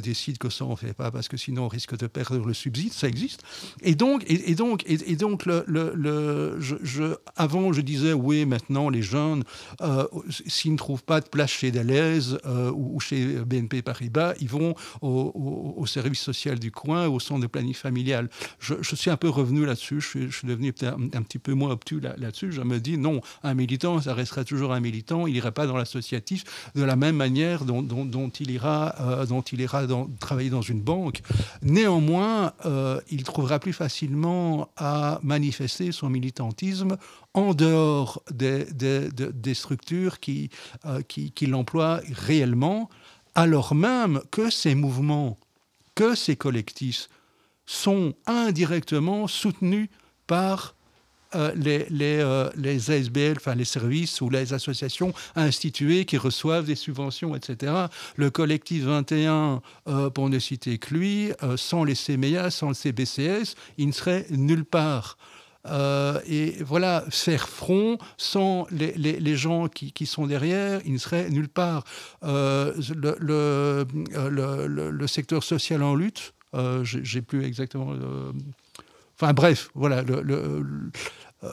[0.01, 2.53] décide que ça on ne fait pas, parce que sinon on risque de perdre le
[2.53, 3.43] subside, ça existe.
[3.81, 5.43] Et donc, et, donc, et, donc
[7.35, 9.43] avant, je disais, oui, maintenant, les jeunes,
[10.47, 12.39] s'ils ne trouvent pas de place chez Deleuze
[12.75, 17.73] ou, chez BNP Paribas, ils vont au, service social du coin, au centre de planning
[17.73, 18.29] familial.
[18.59, 22.51] Je, suis un peu revenu là-dessus, je, suis devenu un, petit peu moins obtus là-dessus.
[22.51, 25.77] je me dis, non, un militant, ça restera toujours un militant, il n'ira pas dans
[25.77, 26.43] l'associatif
[26.75, 30.81] de la même manière dont, il ira, euh, dont il ira dans, travailler dans une
[30.81, 31.21] banque.
[31.61, 36.97] Néanmoins, euh, il trouvera plus facilement à manifester son militantisme
[37.33, 40.49] en dehors des, des, structures qui,
[40.85, 42.89] euh, qui, qui l'emploient réellement,
[43.35, 45.37] alors même que ces mouvements,
[45.95, 47.09] que ces collectifs
[47.65, 49.89] sont indirectement soutenus
[50.27, 50.75] par
[51.35, 56.65] euh, les, les, euh, les, ASBL, enfin les services ou les associations instituées qui reçoivent
[56.65, 57.73] des subventions, etc.
[58.15, 63.55] Le collectif 21, euh, pour ne citer que lui, sans les CMEA, sans le CBCS,
[63.77, 65.17] il ne serait nulle part.
[65.65, 71.83] Et voilà, faire front sans les, gens qui, sont derrière, il ne serait nulle part.
[72.21, 73.85] Le,
[74.91, 77.93] le, secteur social en lutte, euh, j'ai plus exactement.
[79.15, 80.01] Enfin bref, voilà.
[80.01, 80.53] Le,
[81.43, 81.49] euh,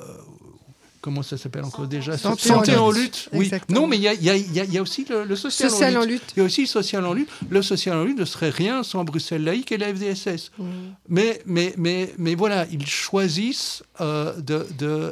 [1.01, 2.17] comment ça s'appelle encore déjà?
[2.19, 3.29] Santé, en, lutte.
[3.33, 3.51] Oui.
[3.69, 6.33] Non, mais il y, a, aussi le, social, en, lutte.
[6.37, 7.29] Il y a aussi le social en lutte.
[7.49, 10.51] Le social en lutte ne serait rien sans Bruxelles laïque et la FDSS.
[10.59, 10.65] Mmh.
[11.09, 14.35] Mais, mais, mais, mais voilà, ils choisissent euh,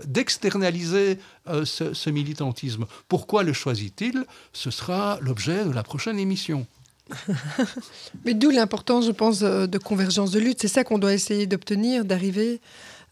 [0.06, 1.18] d'externaliser
[1.64, 2.86] ce, ce, militantisme.
[3.08, 4.24] Pourquoi le choisit-il?
[4.52, 6.66] Ce sera l'objet de la prochaine émission.
[8.24, 10.60] Mais d'où l'importance, je pense, de convergence de lutte.
[10.60, 12.60] C'est ça qu'on doit essayer d'obtenir, d'arriver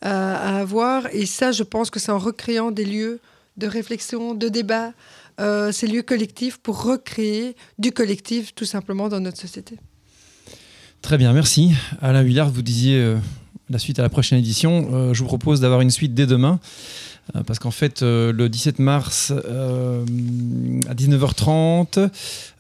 [0.03, 1.07] à, avoir.
[1.13, 3.21] Et ça, je pense que c'est en recréant des lieux
[3.57, 4.93] de réflexion, de débat,
[5.41, 9.77] euh, ces lieux collectifs pour recréer du collectif tout simplement dans notre société.
[11.03, 11.73] Très bien, merci.
[12.01, 13.17] Alain Huillard, vous disiez euh,
[13.71, 14.89] la suite à la prochaine édition.
[14.93, 16.59] Euh, je vous propose d'avoir une suite dès demain.
[17.35, 20.05] Euh, parce qu'en fait, euh, le 17 mars euh,
[20.89, 22.09] à 19h30,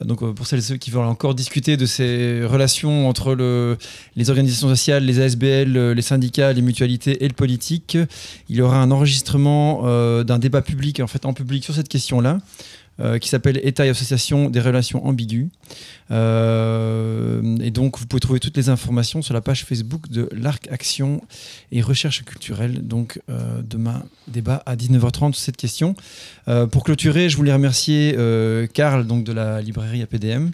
[0.04, 3.78] donc pour celles et ceux qui veulent encore discuter de ces relations entre le,
[4.16, 7.96] les organisations sociales, les ASBL, les syndicats, les mutualités et le politique,
[8.48, 9.82] il y aura un enregistrement
[10.24, 12.38] d'un débat public, en fait en public sur cette question-là.
[12.98, 15.48] Euh, qui s'appelle État et association des relations ambiguës.
[16.10, 20.66] Euh, et donc, vous pouvez trouver toutes les informations sur la page Facebook de l'Arc
[20.70, 21.22] Action
[21.72, 22.86] et Recherche culturelle.
[22.86, 25.94] Donc, euh, demain, débat à 19h30 sur cette question.
[26.70, 28.16] pour clôturer, je voulais remercier
[28.72, 30.48] Karl donc, de la librairie APDM.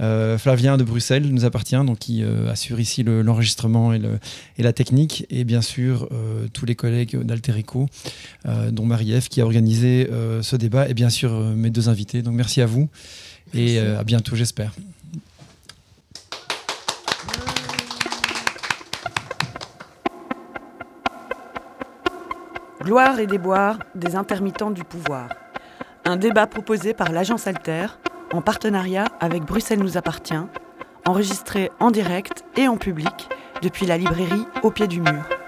[0.00, 4.00] Euh, Flavien de Bruxelles nous appartient, donc qui euh, assure ici l'enregistrement et,
[4.58, 7.86] la technique, et bien sûr euh, tous les collègues d'Alterico,
[8.70, 10.08] dont Marie-Ève qui a organisé
[10.42, 12.22] ce débat, et bien sûr mes deux invités.
[12.22, 12.88] Donc merci à vous
[13.52, 14.72] et à bientôt, j'espère.
[22.82, 25.30] Gloire et déboire des intermittents du pouvoir.
[26.04, 27.86] Un débat proposé par l'agence Alter
[28.34, 30.34] en partenariat avec Bruxelles nous appartient,
[31.06, 33.28] enregistré en direct et en public
[33.62, 35.43] depuis la librairie au pied du mur.